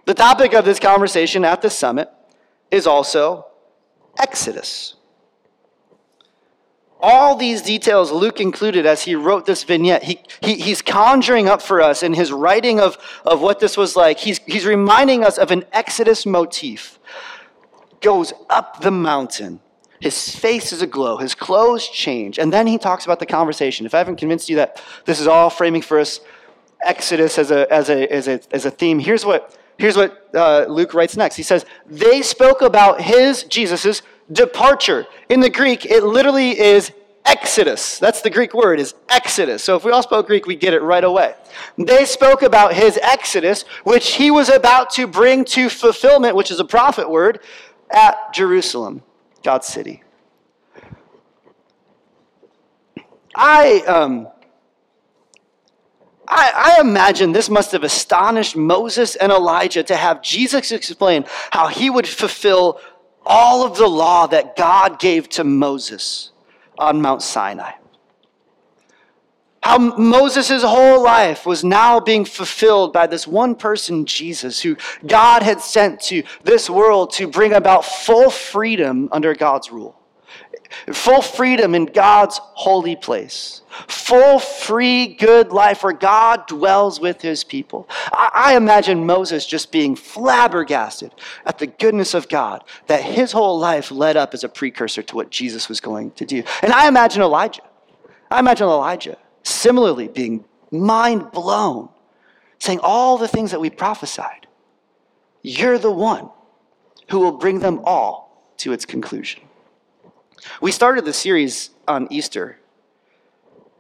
The 0.06 0.14
topic 0.14 0.54
of 0.54 0.66
this 0.66 0.80
conversation 0.80 1.46
at 1.46 1.62
the 1.62 1.70
summit 1.70 2.12
is 2.70 2.86
also 2.86 3.48
Exodus. 4.20 4.96
All 7.00 7.36
these 7.36 7.62
details 7.62 8.12
Luke 8.12 8.40
included 8.40 8.86
as 8.86 9.04
he 9.04 9.16
wrote 9.16 9.46
this 9.46 9.64
vignette. 9.64 10.04
He, 10.04 10.20
he, 10.42 10.56
he's 10.56 10.82
conjuring 10.82 11.48
up 11.48 11.62
for 11.62 11.82
us 11.82 12.04
in 12.04 12.14
his 12.14 12.32
writing 12.32 12.80
of, 12.80 12.98
of 13.26 13.42
what 13.42 13.60
this 13.60 13.78
was 13.78 13.96
like. 13.96 14.20
He's, 14.20 14.40
he's 14.40 14.66
reminding 14.66 15.24
us 15.24 15.38
of 15.38 15.52
an 15.52 15.66
Exodus 15.72 16.26
motif. 16.26 17.00
Goes 18.02 18.34
up 18.50 18.82
the 18.82 18.92
mountain, 18.92 19.62
his 20.00 20.36
face 20.36 20.72
is 20.74 20.82
aglow. 20.82 21.18
His 21.18 21.36
clothes 21.36 21.88
change. 21.88 22.38
And 22.38 22.52
then 22.52 22.68
he 22.68 22.78
talks 22.78 23.06
about 23.06 23.20
the 23.20 23.26
conversation. 23.26 23.86
If 23.86 23.94
I 23.94 24.00
haven't 24.00 24.18
convinced 24.18 24.50
you 24.50 24.58
that 24.58 24.82
this 25.06 25.20
is 25.20 25.28
all 25.28 25.50
framing 25.50 25.82
for 25.82 26.00
us 26.00 26.20
Exodus 26.84 27.38
as 27.40 27.52
a, 27.52 27.72
as 27.72 27.90
a, 27.90 28.12
as 28.14 28.28
a, 28.28 28.40
as 28.52 28.66
a 28.66 28.72
theme, 28.72 29.00
here's 29.00 29.26
what, 29.26 29.58
here's 29.78 29.98
what 29.98 30.30
uh, 30.34 30.66
Luke 30.68 30.94
writes 30.94 31.18
next. 31.18 31.36
He 31.36 31.44
says, 31.44 31.66
They 31.88 32.22
spoke 32.22 32.62
about 32.62 33.02
his, 33.02 33.44
Jesus's, 33.44 34.02
departure. 34.32 35.06
In 35.30 35.40
the 35.40 35.50
Greek, 35.50 35.86
it 35.86 36.04
literally 36.04 36.60
is 36.60 36.92
Exodus. 37.26 37.98
That's 37.98 38.22
the 38.22 38.30
Greek 38.30 38.54
word, 38.54 38.80
is 38.80 38.94
Exodus. 39.10 39.64
So 39.64 39.76
if 39.76 39.84
we 39.84 39.92
all 39.92 40.04
spoke 40.04 40.28
Greek, 40.28 40.46
we'd 40.46 40.60
get 40.60 40.74
it 40.74 40.82
right 40.82 41.04
away. 41.04 41.34
They 41.78 42.06
spoke 42.06 42.44
about 42.44 42.74
his 42.74 43.00
Exodus, 43.02 43.64
which 43.84 44.14
he 44.14 44.30
was 44.30 44.50
about 44.50 44.92
to 44.92 45.08
bring 45.08 45.44
to 45.46 45.70
fulfillment, 45.70 46.36
which 46.36 46.52
is 46.52 46.60
a 46.60 46.66
prophet 46.66 47.10
word, 47.10 47.40
at 47.90 48.34
Jerusalem, 48.34 49.02
God's 49.46 49.68
city. 49.68 50.02
I, 53.36 53.82
um, 53.82 54.28
I, 56.28 56.76
I, 56.78 56.82
imagine 56.82 57.32
this 57.32 57.50
must 57.50 57.72
have 57.74 57.84
astonished 57.84 58.56
Moses 58.56 59.16
and 59.16 59.32
Elijah 59.32 59.84
to 59.84 59.96
have 59.96 60.24
Jesus 60.24 60.72
explain 60.72 61.26
how 61.52 61.68
he 61.68 61.92
would 61.92 62.08
fulfill 62.08 62.80
all 63.24 63.64
of 63.64 63.78
the 63.78 63.88
law 63.88 64.26
that 64.28 64.56
God 64.56 65.00
gave 65.00 65.30
to 65.30 65.44
Moses 65.44 66.32
on 66.80 67.02
Mount 67.02 67.22
Sinai. 67.22 67.74
How 69.66 69.80
Moses' 69.80 70.62
whole 70.62 71.02
life 71.02 71.44
was 71.48 71.64
now 71.64 72.00
being 72.00 72.24
fulfilled 72.24 72.94
by 72.94 73.08
this 73.08 73.26
one 73.26 73.56
person, 73.56 74.06
Jesus, 74.06 74.62
who 74.62 74.78
God 75.08 75.42
had 75.42 75.60
sent 75.60 76.02
to 76.02 76.22
this 76.44 76.70
world 76.70 77.14
to 77.14 77.28
bring 77.28 77.52
about 77.52 77.84
full 77.84 78.30
freedom 78.30 79.10
under 79.12 79.34
God's 79.34 79.72
rule 79.72 80.00
full 80.92 81.22
freedom 81.22 81.74
in 81.74 81.86
God's 81.86 82.40
holy 82.44 82.96
place, 82.96 83.62
full, 83.88 84.40
free, 84.40 85.08
good 85.08 85.52
life 85.52 85.84
where 85.84 85.94
God 85.94 86.48
dwells 86.48 87.00
with 87.00 87.22
his 87.22 87.44
people. 87.44 87.88
I, 88.12 88.30
I, 88.34 88.58
imagine 88.58 89.06
Moses 89.06 89.46
just 89.46 89.72
being 89.72 89.96
flabbergasted 89.96 91.12
at 91.46 91.60
the 91.60 91.68
goodness 91.68 92.14
of 92.14 92.28
God, 92.28 92.64
that 92.88 93.04
his 93.04 93.32
whole 93.32 93.58
life 93.58 93.90
led 93.90 94.18
up 94.18 94.34
as 94.34 94.44
a 94.44 94.50
precursor 94.50 95.02
to 95.04 95.16
what 95.16 95.30
Jesus 95.30 95.70
was 95.70 95.80
going 95.80 96.12
to 96.12 96.26
do. 96.26 96.44
And 96.62 96.74
I 96.74 96.88
imagine 96.88 97.22
Elijah. 97.22 97.64
I 98.30 98.40
imagine 98.40 98.68
Elijah 98.68 99.18
similarly 99.46 100.08
being 100.08 100.44
mind 100.72 101.32
blown, 101.32 101.90
saying 102.60 102.80
all 102.82 103.18
the 103.18 103.28
things 103.28 103.52
that 103.52 103.62
we 103.62 103.70
prophesied. 103.70 104.48
You're 105.42 105.78
the 105.78 105.92
one 105.92 106.30
who 107.10 107.20
will 107.20 107.38
bring 107.38 107.60
them 107.60 107.80
all 107.86 108.54
to 108.58 108.74
its 108.74 108.86
conclusion. 108.86 109.44
We 110.60 110.72
started 110.72 111.06
the 111.06 111.14
series 111.14 111.70
on 111.88 112.08
Easter. 112.12 112.60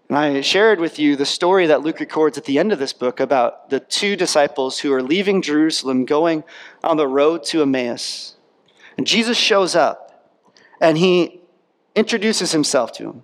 And 0.08 0.18
I 0.18 0.42
shared 0.42 0.80
with 0.80 1.00
you 1.00 1.16
the 1.16 1.26
story 1.26 1.66
that 1.68 1.82
Luke 1.82 2.00
records 2.00 2.38
at 2.38 2.46
the 2.46 2.60
end 2.60 2.72
of 2.72 2.78
this 2.78 2.94
book 2.94 3.20
about 3.20 3.72
the 3.72 3.80
two 3.80 4.16
disciples 4.16 4.80
who 4.80 4.94
are 4.94 5.02
leaving 5.02 5.42
Jerusalem 5.42 6.06
going 6.06 6.44
on 6.84 6.98
the 6.98 7.08
road 7.08 7.44
to 7.46 7.64
Emmaus. 7.64 8.36
And 8.98 9.08
Jesus 9.08 9.38
shows 9.38 9.76
up 9.76 10.32
and 10.80 10.98
he 10.98 11.42
introduces 11.96 12.52
himself 12.52 12.92
to 12.94 13.04
them. 13.04 13.24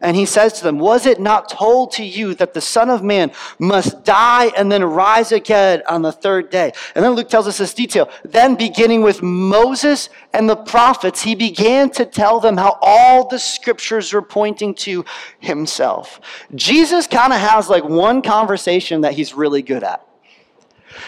And 0.00 0.16
he 0.16 0.26
says 0.26 0.52
to 0.54 0.64
them, 0.64 0.78
Was 0.78 1.06
it 1.06 1.18
not 1.18 1.48
told 1.48 1.92
to 1.92 2.04
you 2.04 2.34
that 2.34 2.54
the 2.54 2.60
Son 2.60 2.88
of 2.88 3.02
Man 3.02 3.32
must 3.58 4.04
die 4.04 4.52
and 4.56 4.70
then 4.70 4.84
rise 4.84 5.32
again 5.32 5.82
on 5.88 6.02
the 6.02 6.12
third 6.12 6.50
day? 6.50 6.72
And 6.94 7.04
then 7.04 7.12
Luke 7.12 7.28
tells 7.28 7.48
us 7.48 7.58
this 7.58 7.74
detail. 7.74 8.08
Then, 8.24 8.54
beginning 8.54 9.02
with 9.02 9.22
Moses 9.22 10.08
and 10.32 10.48
the 10.48 10.56
prophets, 10.56 11.22
he 11.22 11.34
began 11.34 11.90
to 11.90 12.04
tell 12.04 12.38
them 12.38 12.56
how 12.56 12.78
all 12.80 13.26
the 13.26 13.40
scriptures 13.40 14.12
were 14.12 14.22
pointing 14.22 14.74
to 14.76 15.04
himself. 15.40 16.20
Jesus 16.54 17.08
kind 17.08 17.32
of 17.32 17.40
has 17.40 17.68
like 17.68 17.84
one 17.84 18.22
conversation 18.22 19.00
that 19.00 19.14
he's 19.14 19.34
really 19.34 19.62
good 19.62 19.82
at. 19.82 20.06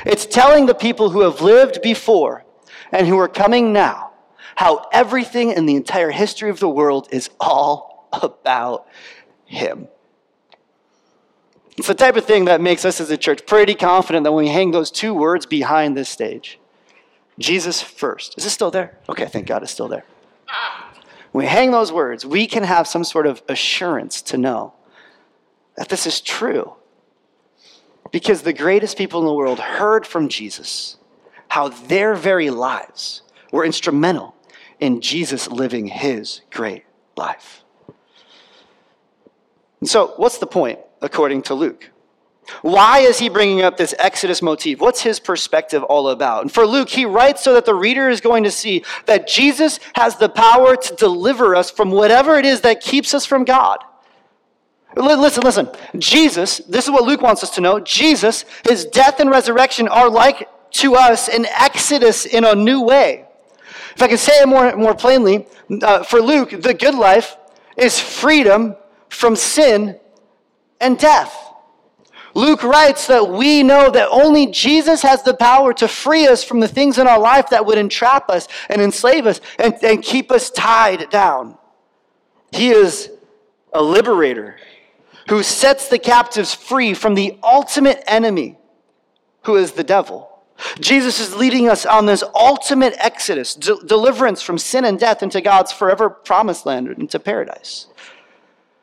It's 0.04 0.26
telling 0.26 0.66
the 0.66 0.74
people 0.74 1.10
who 1.10 1.20
have 1.20 1.40
lived 1.40 1.80
before 1.80 2.44
and 2.90 3.06
who 3.06 3.18
are 3.18 3.28
coming 3.28 3.72
now 3.72 4.10
how 4.56 4.86
everything 4.92 5.52
in 5.52 5.64
the 5.64 5.74
entire 5.74 6.10
history 6.10 6.50
of 6.50 6.60
the 6.60 6.68
world 6.68 7.08
is 7.10 7.30
all 7.40 7.89
about 8.12 8.86
him. 9.44 9.88
It's 11.76 11.86
the 11.86 11.94
type 11.94 12.16
of 12.16 12.24
thing 12.24 12.44
that 12.44 12.60
makes 12.60 12.84
us 12.84 13.00
as 13.00 13.10
a 13.10 13.16
church 13.16 13.46
pretty 13.46 13.74
confident 13.74 14.24
that 14.24 14.32
when 14.32 14.44
we 14.44 14.50
hang 14.50 14.70
those 14.70 14.90
two 14.90 15.14
words 15.14 15.46
behind 15.46 15.96
this 15.96 16.08
stage, 16.08 16.58
Jesus 17.38 17.80
first. 17.80 18.36
Is 18.36 18.44
this 18.44 18.52
still 18.52 18.70
there? 18.70 18.98
Okay, 19.08 19.26
thank 19.26 19.46
God 19.46 19.62
it's 19.62 19.72
still 19.72 19.88
there. 19.88 20.04
When 21.32 21.44
we 21.44 21.48
hang 21.48 21.70
those 21.70 21.92
words, 21.92 22.26
we 22.26 22.46
can 22.46 22.64
have 22.64 22.86
some 22.86 23.04
sort 23.04 23.26
of 23.26 23.42
assurance 23.48 24.20
to 24.22 24.36
know 24.36 24.74
that 25.76 25.88
this 25.88 26.06
is 26.06 26.20
true. 26.20 26.74
Because 28.10 28.42
the 28.42 28.52
greatest 28.52 28.98
people 28.98 29.20
in 29.20 29.26
the 29.26 29.32
world 29.32 29.60
heard 29.60 30.06
from 30.06 30.28
Jesus 30.28 30.96
how 31.48 31.68
their 31.68 32.14
very 32.14 32.50
lives 32.50 33.22
were 33.52 33.64
instrumental 33.64 34.34
in 34.78 35.00
Jesus 35.00 35.48
living 35.48 35.86
his 35.88 36.42
great 36.50 36.84
life. 37.16 37.64
So, 39.84 40.14
what's 40.16 40.38
the 40.38 40.46
point, 40.46 40.78
according 41.00 41.42
to 41.42 41.54
Luke? 41.54 41.90
Why 42.62 42.98
is 43.00 43.18
he 43.18 43.28
bringing 43.28 43.62
up 43.62 43.76
this 43.76 43.94
Exodus 43.98 44.42
motif? 44.42 44.80
What's 44.80 45.00
his 45.00 45.20
perspective 45.20 45.82
all 45.84 46.08
about? 46.08 46.42
And 46.42 46.52
for 46.52 46.66
Luke, 46.66 46.88
he 46.88 47.04
writes 47.04 47.42
so 47.42 47.54
that 47.54 47.64
the 47.64 47.74
reader 47.74 48.08
is 48.08 48.20
going 48.20 48.44
to 48.44 48.50
see 48.50 48.84
that 49.06 49.28
Jesus 49.28 49.78
has 49.94 50.16
the 50.16 50.28
power 50.28 50.76
to 50.76 50.94
deliver 50.96 51.54
us 51.54 51.70
from 51.70 51.90
whatever 51.90 52.38
it 52.38 52.44
is 52.44 52.62
that 52.62 52.80
keeps 52.80 53.14
us 53.14 53.24
from 53.24 53.44
God. 53.44 53.78
Listen, 54.96 55.44
listen. 55.44 55.68
Jesus, 55.98 56.58
this 56.58 56.84
is 56.86 56.90
what 56.90 57.04
Luke 57.04 57.22
wants 57.22 57.42
us 57.44 57.50
to 57.50 57.60
know. 57.60 57.78
Jesus, 57.78 58.44
his 58.68 58.84
death 58.84 59.20
and 59.20 59.30
resurrection 59.30 59.86
are 59.88 60.10
like 60.10 60.48
to 60.72 60.96
us 60.96 61.28
an 61.28 61.46
exodus 61.46 62.26
in 62.26 62.44
a 62.44 62.54
new 62.54 62.82
way. 62.82 63.24
If 63.94 64.02
I 64.02 64.08
can 64.08 64.18
say 64.18 64.40
it 64.40 64.48
more, 64.48 64.76
more 64.76 64.94
plainly, 64.94 65.46
uh, 65.82 66.02
for 66.02 66.20
Luke, 66.20 66.50
the 66.50 66.74
good 66.74 66.94
life 66.94 67.36
is 67.76 68.00
freedom 68.00 68.76
from 69.10 69.36
sin 69.36 69.98
and 70.80 70.98
death. 70.98 71.36
Luke 72.34 72.62
writes 72.62 73.08
that 73.08 73.28
we 73.28 73.62
know 73.62 73.90
that 73.90 74.08
only 74.10 74.46
Jesus 74.46 75.02
has 75.02 75.22
the 75.22 75.34
power 75.34 75.74
to 75.74 75.88
free 75.88 76.26
us 76.26 76.44
from 76.44 76.60
the 76.60 76.68
things 76.68 76.98
in 76.98 77.06
our 77.06 77.18
life 77.18 77.50
that 77.50 77.66
would 77.66 77.76
entrap 77.76 78.30
us 78.30 78.46
and 78.68 78.80
enslave 78.80 79.26
us 79.26 79.40
and, 79.58 79.74
and 79.82 80.02
keep 80.02 80.30
us 80.30 80.50
tied 80.50 81.10
down. 81.10 81.58
He 82.52 82.70
is 82.70 83.10
a 83.72 83.82
liberator 83.82 84.56
who 85.28 85.42
sets 85.42 85.88
the 85.88 85.98
captives 85.98 86.54
free 86.54 86.94
from 86.94 87.14
the 87.14 87.38
ultimate 87.42 88.02
enemy, 88.06 88.58
who 89.44 89.56
is 89.56 89.72
the 89.72 89.84
devil. 89.84 90.28
Jesus 90.78 91.20
is 91.20 91.34
leading 91.34 91.68
us 91.68 91.86
on 91.86 92.06
this 92.06 92.22
ultimate 92.34 92.94
exodus, 92.98 93.54
de- 93.54 93.82
deliverance 93.86 94.42
from 94.42 94.58
sin 94.58 94.84
and 94.84 94.98
death 94.98 95.22
into 95.22 95.40
God's 95.40 95.72
forever 95.72 96.10
promised 96.10 96.66
land, 96.66 96.88
into 96.88 97.18
paradise. 97.18 97.86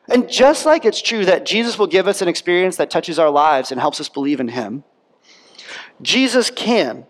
And 0.09 0.29
just 0.29 0.65
like 0.65 0.85
it's 0.85 1.01
true 1.01 1.25
that 1.25 1.45
Jesus 1.45 1.77
will 1.77 1.87
give 1.87 2.07
us 2.07 2.21
an 2.21 2.27
experience 2.27 2.77
that 2.77 2.89
touches 2.89 3.19
our 3.19 3.29
lives 3.29 3.71
and 3.71 3.79
helps 3.79 3.99
us 3.99 4.07
believe 4.07 4.39
in 4.39 4.47
Him, 4.47 4.83
Jesus 6.01 6.49
can 6.49 7.05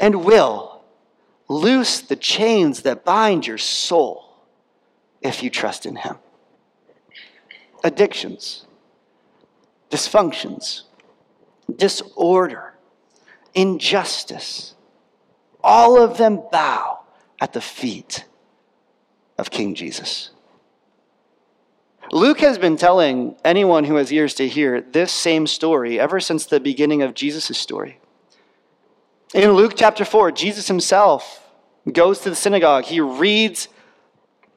and 0.00 0.24
will 0.24 0.82
loose 1.48 2.00
the 2.00 2.16
chains 2.16 2.82
that 2.82 3.04
bind 3.04 3.46
your 3.46 3.58
soul 3.58 4.34
if 5.20 5.42
you 5.42 5.50
trust 5.50 5.84
in 5.84 5.96
Him. 5.96 6.16
Addictions, 7.84 8.64
dysfunctions, 9.90 10.82
disorder, 11.76 12.74
injustice, 13.54 14.74
all 15.62 16.02
of 16.02 16.16
them 16.16 16.42
bow 16.50 17.00
at 17.40 17.52
the 17.52 17.60
feet 17.60 18.24
of 19.36 19.50
King 19.50 19.74
Jesus. 19.74 20.30
Luke 22.12 22.40
has 22.40 22.58
been 22.58 22.76
telling 22.76 23.36
anyone 23.42 23.84
who 23.84 23.96
has 23.96 24.12
ears 24.12 24.34
to 24.34 24.46
hear 24.46 24.82
this 24.82 25.10
same 25.10 25.46
story 25.46 25.98
ever 25.98 26.20
since 26.20 26.44
the 26.44 26.60
beginning 26.60 27.00
of 27.00 27.14
Jesus' 27.14 27.56
story. 27.56 27.98
In 29.32 29.52
Luke 29.52 29.72
chapter 29.74 30.04
4, 30.04 30.30
Jesus 30.32 30.68
himself 30.68 31.48
goes 31.90 32.18
to 32.20 32.28
the 32.28 32.36
synagogue. 32.36 32.84
He 32.84 33.00
reads 33.00 33.68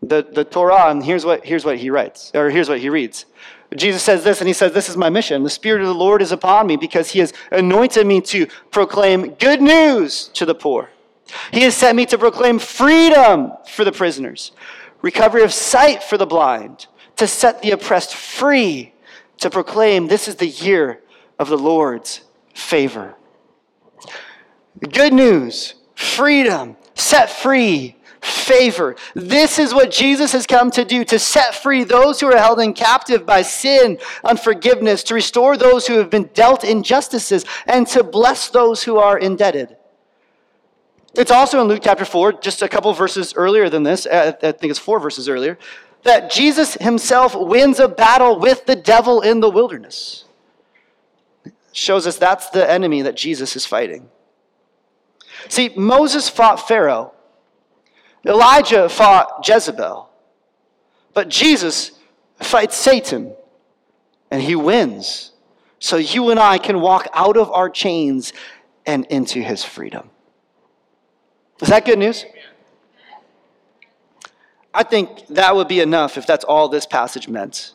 the, 0.01 0.21
the 0.21 0.43
Torah, 0.43 0.89
and 0.89 1.01
here's 1.01 1.23
what, 1.23 1.45
here's 1.45 1.63
what 1.63 1.77
he 1.77 1.89
writes, 1.89 2.29
or 2.35 2.49
here's 2.49 2.67
what 2.67 2.79
he 2.79 2.89
reads. 2.89 3.25
Jesus 3.73 4.03
says 4.03 4.25
this, 4.25 4.41
and 4.41 4.49
he 4.49 4.53
says, 4.53 4.73
This 4.73 4.89
is 4.89 4.97
my 4.97 5.09
mission. 5.09 5.43
The 5.43 5.49
Spirit 5.49 5.81
of 5.81 5.87
the 5.87 5.95
Lord 5.95 6.21
is 6.21 6.33
upon 6.33 6.67
me 6.67 6.75
because 6.75 7.11
he 7.11 7.19
has 7.19 7.31
anointed 7.51 8.05
me 8.05 8.19
to 8.21 8.47
proclaim 8.69 9.29
good 9.35 9.61
news 9.61 10.29
to 10.33 10.45
the 10.45 10.55
poor. 10.55 10.89
He 11.53 11.61
has 11.61 11.73
sent 11.73 11.95
me 11.95 12.05
to 12.07 12.17
proclaim 12.17 12.59
freedom 12.59 13.53
for 13.65 13.85
the 13.85 13.93
prisoners, 13.93 14.51
recovery 15.01 15.43
of 15.43 15.53
sight 15.53 16.03
for 16.03 16.17
the 16.17 16.25
blind 16.25 16.87
to 17.17 17.27
set 17.27 17.61
the 17.61 17.71
oppressed 17.71 18.15
free, 18.15 18.93
to 19.37 19.49
proclaim 19.49 20.07
this 20.07 20.27
is 20.27 20.35
the 20.35 20.47
year 20.47 21.01
of 21.39 21.49
the 21.49 21.57
Lord's 21.57 22.21
favor. 22.53 23.15
Good 24.79 25.13
news, 25.13 25.75
freedom, 25.95 26.77
set 26.93 27.29
free, 27.29 27.95
favor. 28.21 28.95
This 29.13 29.59
is 29.59 29.73
what 29.73 29.91
Jesus 29.91 30.31
has 30.31 30.47
come 30.47 30.71
to 30.71 30.83
do 30.83 31.05
to 31.05 31.19
set 31.19 31.55
free 31.55 31.83
those 31.83 32.19
who 32.19 32.27
are 32.27 32.37
held 32.37 32.59
in 32.59 32.73
captive 32.73 33.25
by 33.25 33.41
sin, 33.43 33.99
unforgiveness, 34.23 35.03
to 35.03 35.13
restore 35.13 35.57
those 35.57 35.87
who 35.87 35.97
have 35.97 36.09
been 36.09 36.29
dealt 36.33 36.63
injustices, 36.63 37.45
and 37.67 37.87
to 37.87 38.03
bless 38.03 38.49
those 38.49 38.83
who 38.83 38.97
are 38.97 39.17
indebted. 39.17 39.77
It's 41.13 41.31
also 41.31 41.61
in 41.61 41.67
Luke 41.67 41.81
chapter 41.83 42.03
4, 42.03 42.33
just 42.33 42.61
a 42.61 42.67
couple 42.67 42.91
verses 42.93 43.33
earlier 43.35 43.69
than 43.69 43.83
this, 43.83 44.05
uh, 44.05 44.33
I 44.41 44.51
think 44.51 44.71
it's 44.71 44.79
four 44.79 44.99
verses 44.99 45.29
earlier, 45.29 45.57
that 46.05 46.29
Jesus 46.29 46.75
himself 46.75 47.35
wins 47.35 47.79
a 47.79 47.87
battle 47.87 48.39
with 48.39 48.65
the 48.67 48.75
devil 48.75 49.21
in 49.21 49.39
the 49.39 49.49
wilderness. 49.49 50.23
Shows 51.73 52.07
us 52.07 52.17
that's 52.17 52.49
the 52.51 52.69
enemy 52.69 53.01
that 53.01 53.17
Jesus 53.17 53.55
is 53.55 53.65
fighting. 53.65 54.09
See, 55.49 55.69
Moses 55.75 56.29
fought 56.29 56.67
Pharaoh, 56.67 57.13
Elijah 58.25 58.87
fought 58.87 59.47
Jezebel, 59.47 60.09
but 61.13 61.27
Jesus 61.27 61.91
fights 62.39 62.77
Satan, 62.77 63.33
and 64.29 64.41
he 64.41 64.55
wins. 64.55 65.31
So 65.79 65.97
you 65.97 66.29
and 66.29 66.39
I 66.39 66.59
can 66.59 66.81
walk 66.81 67.07
out 67.13 67.35
of 67.35 67.51
our 67.51 67.69
chains 67.69 68.31
and 68.85 69.05
into 69.05 69.41
his 69.41 69.63
freedom. 69.63 70.11
Is 71.61 71.69
that 71.69 71.85
good 71.85 71.99
news? 71.99 72.25
I 74.75 74.83
think 74.83 75.25
that 75.27 75.55
would 75.55 75.69
be 75.69 75.79
enough 75.79 76.17
if 76.17 76.27
that's 76.27 76.43
all 76.43 76.67
this 76.67 76.85
passage 76.85 77.29
meant. 77.29 77.73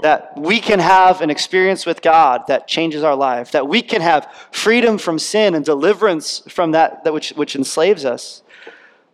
That 0.00 0.38
we 0.38 0.60
can 0.60 0.80
have 0.80 1.22
an 1.22 1.30
experience 1.30 1.86
with 1.86 2.02
God 2.02 2.42
that 2.48 2.68
changes 2.68 3.02
our 3.02 3.16
life, 3.16 3.52
that 3.52 3.66
we 3.66 3.80
can 3.80 4.02
have 4.02 4.30
freedom 4.50 4.98
from 4.98 5.18
sin 5.18 5.54
and 5.54 5.64
deliverance 5.64 6.42
from 6.48 6.72
that, 6.72 7.04
that 7.04 7.14
which, 7.14 7.30
which 7.30 7.56
enslaves 7.56 8.04
us. 8.04 8.42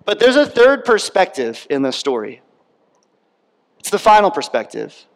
But 0.05 0.19
there's 0.19 0.37
a 0.37 0.47
third 0.47 0.85
perspective 0.85 1.67
in 1.71 1.83
this 1.83 1.97
story. 1.97 2.43
It's 3.79 3.91
the 3.91 3.99
final 3.99 4.31
perspective. 4.31 5.07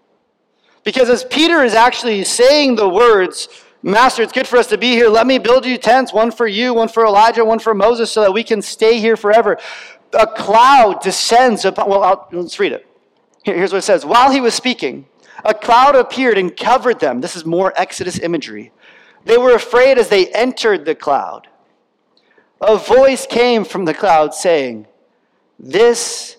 Because 0.84 1.10
as 1.10 1.24
Peter 1.24 1.64
is 1.64 1.74
actually 1.74 2.22
saying 2.24 2.76
the 2.76 2.88
words, 2.88 3.48
Master, 3.86 4.22
it's 4.22 4.32
good 4.32 4.46
for 4.46 4.56
us 4.56 4.66
to 4.68 4.78
be 4.78 4.92
here. 4.92 5.08
Let 5.08 5.26
me 5.26 5.38
build 5.38 5.66
you 5.66 5.76
tents, 5.76 6.10
one 6.10 6.30
for 6.30 6.46
you, 6.46 6.72
one 6.72 6.88
for 6.88 7.04
Elijah, 7.04 7.44
one 7.44 7.58
for 7.58 7.74
Moses, 7.74 8.10
so 8.10 8.22
that 8.22 8.32
we 8.32 8.42
can 8.42 8.62
stay 8.62 8.98
here 8.98 9.14
forever. 9.14 9.58
A 10.14 10.26
cloud 10.26 11.02
descends 11.02 11.64
upon, 11.64 11.88
well, 11.88 12.02
I'll, 12.02 12.28
let's 12.32 12.58
read 12.58 12.72
it. 12.72 12.86
Here, 13.44 13.56
here's 13.56 13.72
what 13.72 13.78
it 13.78 13.82
says 13.82 14.06
While 14.06 14.30
he 14.30 14.40
was 14.40 14.54
speaking, 14.54 15.06
a 15.44 15.54
cloud 15.54 15.94
appeared 15.94 16.38
and 16.38 16.56
covered 16.56 17.00
them. 17.00 17.20
This 17.20 17.36
is 17.36 17.44
more 17.44 17.72
Exodus 17.76 18.18
imagery. 18.18 18.72
They 19.24 19.36
were 19.36 19.54
afraid 19.54 19.98
as 19.98 20.08
they 20.08 20.32
entered 20.32 20.84
the 20.84 20.94
cloud. 20.94 21.48
A 22.60 22.76
voice 22.76 23.26
came 23.26 23.64
from 23.64 23.84
the 23.84 23.94
cloud 23.94 24.34
saying, 24.34 24.86
This 25.58 26.36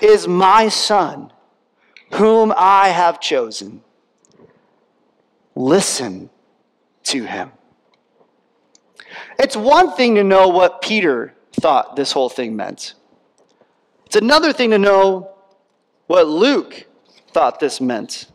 is 0.00 0.28
my 0.28 0.68
son, 0.68 1.32
whom 2.14 2.52
I 2.56 2.88
have 2.88 3.20
chosen. 3.20 3.82
Listen 5.54 6.30
to 7.04 7.24
him. 7.24 7.52
It's 9.38 9.56
one 9.56 9.92
thing 9.96 10.14
to 10.16 10.24
know 10.24 10.48
what 10.48 10.82
Peter 10.82 11.34
thought 11.52 11.96
this 11.96 12.12
whole 12.12 12.28
thing 12.28 12.54
meant. 12.54 12.94
It's 14.06 14.16
another 14.16 14.52
thing 14.52 14.70
to 14.70 14.78
know 14.78 15.30
what 16.06 16.26
Luke 16.26 16.86
thought 17.32 17.60
this 17.60 17.80
meant. 17.80 18.26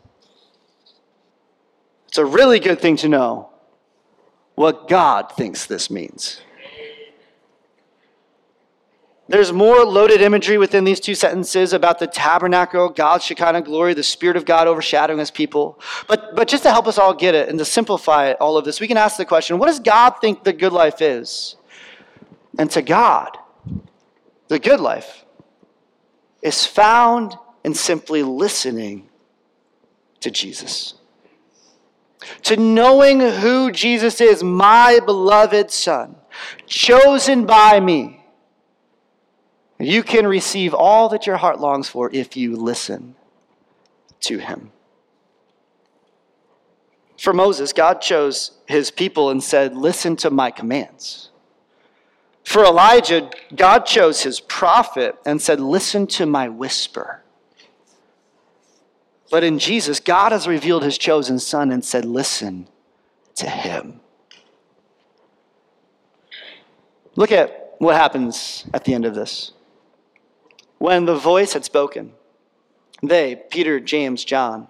It's 2.07 2.17
a 2.17 2.25
really 2.25 2.60
good 2.60 2.79
thing 2.79 2.97
to 2.97 3.10
know 3.10 3.49
what 4.55 4.88
God 4.88 5.31
thinks 5.31 5.65
this 5.65 5.89
means. 5.89 6.41
There's 9.31 9.53
more 9.53 9.86
loaded 9.86 10.21
imagery 10.21 10.57
within 10.57 10.84
these 10.84 10.99
two 10.99 11.15
sentences 11.15 11.71
about 11.71 11.99
the 11.99 12.07
tabernacle, 12.07 12.89
God's 12.89 13.23
Shekinah 13.23 13.62
glory, 13.62 13.93
the 13.93 14.03
Spirit 14.03 14.36
of 14.36 14.43
God 14.43 14.67
overshadowing 14.67 15.19
his 15.19 15.31
people. 15.31 15.79
But, 16.05 16.36
but 16.36 16.49
just 16.49 16.63
to 16.63 16.69
help 16.69 16.86
us 16.86 16.97
all 16.97 17.13
get 17.13 17.34
it 17.34 17.47
and 17.47 17.57
to 17.57 17.63
simplify 17.63 18.34
all 18.34 18.57
of 18.57 18.65
this, 18.65 18.81
we 18.81 18.89
can 18.89 18.97
ask 18.97 19.15
the 19.15 19.23
question 19.23 19.57
what 19.57 19.67
does 19.67 19.79
God 19.79 20.15
think 20.19 20.43
the 20.43 20.51
good 20.51 20.73
life 20.73 21.01
is? 21.01 21.55
And 22.60 22.69
to 22.71 22.81
God, 22.81 23.38
the 24.49 24.60
good 24.60 24.81
life 24.81 25.23
is 26.41 26.65
found 26.65 27.38
in 27.63 27.73
simply 27.73 28.23
listening 28.23 29.10
to 30.19 30.32
Jesus. 30.32 30.95
To 32.43 32.58
knowing 32.58 33.19
who 33.19 33.71
Jesus 33.71 34.21
is, 34.21 34.43
my 34.43 34.99
beloved 35.06 35.71
Son, 35.71 36.15
chosen 36.67 37.45
by 37.45 37.80
me 37.80 38.21
you 39.82 40.04
can 40.04 40.27
receive 40.27 40.73
all 40.73 41.10
that 41.10 41.25
your 41.25 41.38
heart 41.38 41.60
longs 41.60 41.89
for 41.89 42.10
if 42.13 42.38
you 42.38 42.56
listen 42.56 43.15
to 44.21 44.38
him. 44.38 44.71
For 47.17 47.34
Moses, 47.34 47.73
God 47.73 48.01
chose 48.01 48.51
his 48.67 48.91
people 48.91 49.30
and 49.30 49.43
said, 49.43 49.75
Listen 49.75 50.15
to 50.17 50.30
my 50.30 50.51
commands. 50.51 51.30
For 52.43 52.63
Elijah, 52.63 53.30
God 53.56 53.86
chose 53.86 54.23
his 54.23 54.39
prophet 54.39 55.15
and 55.25 55.41
said, 55.41 55.60
Listen 55.60 56.08
to 56.08 56.25
my 56.25 56.49
whisper. 56.49 57.23
But 59.30 59.43
in 59.43 59.60
Jesus, 59.60 59.99
God 59.99 60.32
has 60.32 60.47
revealed 60.47 60.84
his 60.84 60.97
chosen 60.97 61.39
son 61.39 61.71
and 61.71 61.86
said, 61.86 62.04
Listen 62.04 62.67
to 63.36 63.49
him. 63.49 64.01
Look 67.15 67.32
at 67.32 67.75
what 67.77 67.95
happens 67.95 68.65
at 68.73 68.84
the 68.84 68.93
end 68.93 69.06
of 69.06 69.15
this. 69.15 69.51
When 70.77 71.06
the 71.06 71.15
voice 71.15 71.54
had 71.54 71.63
spoken, 71.63 72.13
they, 73.04 73.36
Peter, 73.36 73.80
James, 73.80 74.25
John, 74.25 74.67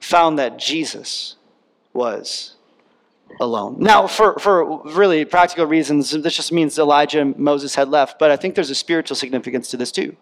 found 0.00 0.38
that 0.38 0.58
Jesus 0.58 1.36
was 1.92 2.56
alone. 3.40 3.76
Now, 3.78 4.06
for, 4.06 4.38
for 4.38 4.82
really 4.82 5.24
practical 5.24 5.66
reasons, 5.66 6.10
this 6.10 6.36
just 6.36 6.52
means 6.52 6.78
Elijah 6.78 7.20
and 7.20 7.38
Moses 7.38 7.74
had 7.74 7.88
left, 7.88 8.18
but 8.18 8.30
I 8.30 8.36
think 8.36 8.54
there's 8.54 8.70
a 8.70 8.74
spiritual 8.74 9.16
significance 9.16 9.68
to 9.70 9.76
this 9.76 9.92
too. 9.92 10.16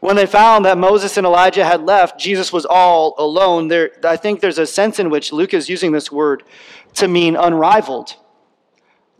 When 0.00 0.16
they 0.16 0.26
found 0.26 0.64
that 0.64 0.76
Moses 0.76 1.16
and 1.16 1.26
Elijah 1.26 1.64
had 1.64 1.82
left, 1.82 2.20
Jesus 2.20 2.52
was 2.52 2.66
all 2.66 3.14
alone. 3.18 3.68
There, 3.68 3.92
I 4.04 4.16
think 4.16 4.40
there's 4.40 4.58
a 4.58 4.66
sense 4.66 4.98
in 4.98 5.10
which 5.10 5.32
Luke 5.32 5.54
is 5.54 5.68
using 5.68 5.92
this 5.92 6.12
word 6.12 6.42
to 6.94 7.08
mean 7.08 7.36
unrivaled, 7.36 8.16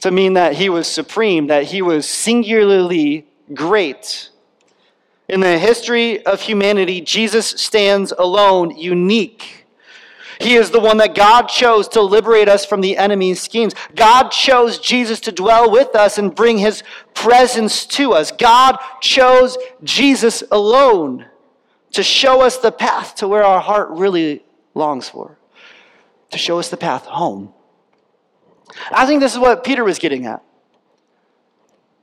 to 0.00 0.10
mean 0.10 0.34
that 0.34 0.54
he 0.54 0.68
was 0.68 0.86
supreme, 0.86 1.46
that 1.46 1.64
he 1.64 1.80
was 1.80 2.08
singularly 2.08 3.26
great 3.52 4.30
in 5.28 5.40
the 5.40 5.58
history 5.58 6.24
of 6.26 6.42
humanity, 6.42 7.00
Jesus 7.00 7.46
stands 7.46 8.12
alone, 8.12 8.76
unique. 8.76 9.63
He 10.44 10.57
is 10.57 10.70
the 10.70 10.78
one 10.78 10.98
that 10.98 11.14
God 11.14 11.46
chose 11.46 11.88
to 11.88 12.02
liberate 12.02 12.50
us 12.50 12.66
from 12.66 12.83
the 12.83 12.98
enemy's 12.98 13.40
schemes. 13.40 13.72
God 13.96 14.28
chose 14.28 14.78
Jesus 14.78 15.18
to 15.20 15.33
dwell 15.33 15.70
with 15.70 15.96
us 15.96 16.18
and 16.18 16.35
bring 16.35 16.59
his 16.59 16.83
presence 17.14 17.87
to 17.87 18.12
us. 18.12 18.30
God 18.30 18.76
chose 19.00 19.57
Jesus 19.83 20.42
alone 20.50 21.24
to 21.92 22.02
show 22.02 22.42
us 22.42 22.59
the 22.59 22.70
path 22.70 23.14
to 23.16 23.26
where 23.26 23.42
our 23.42 23.59
heart 23.59 23.88
really 23.92 24.44
longs 24.74 25.09
for, 25.09 25.38
to 26.30 26.37
show 26.37 26.59
us 26.59 26.68
the 26.68 26.76
path 26.76 27.07
home. 27.07 27.54
I 28.92 29.07
think 29.07 29.20
this 29.20 29.33
is 29.33 29.38
what 29.38 29.64
Peter 29.64 29.83
was 29.83 29.98
getting 29.98 30.26
at. 30.26 30.42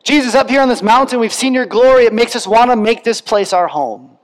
Jesus, 0.02 0.34
up 0.34 0.50
here 0.50 0.62
on 0.62 0.70
this 0.70 0.82
mountain, 0.82 1.20
we've 1.20 1.32
seen 1.32 1.54
your 1.54 1.68
glory. 1.68 2.06
It 2.06 2.14
makes 2.14 2.36
us 2.36 2.48
want 2.48 2.72
to 2.72 2.76
make 2.76 3.04
this 3.04 3.22
place 3.22 3.54
our 3.54 3.68
home. 3.68 4.18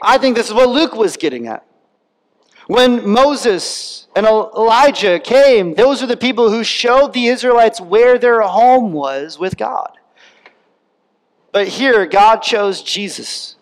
I 0.00 0.18
think 0.18 0.34
this 0.34 0.48
is 0.48 0.54
what 0.54 0.68
Luke 0.68 0.96
was 0.96 1.16
getting 1.16 1.46
at. 1.46 1.64
When 2.66 3.08
Moses 3.08 4.06
and 4.14 4.26
Elijah 4.26 5.18
came, 5.18 5.74
those 5.74 6.02
are 6.02 6.06
the 6.06 6.16
people 6.16 6.50
who 6.50 6.62
showed 6.62 7.12
the 7.12 7.26
Israelites 7.26 7.80
where 7.80 8.18
their 8.18 8.40
home 8.42 8.92
was 8.92 9.38
with 9.38 9.56
God. 9.56 9.98
But 11.52 11.68
here, 11.68 12.06
God 12.06 12.36
chose 12.38 12.82
Jesus. 12.82 13.56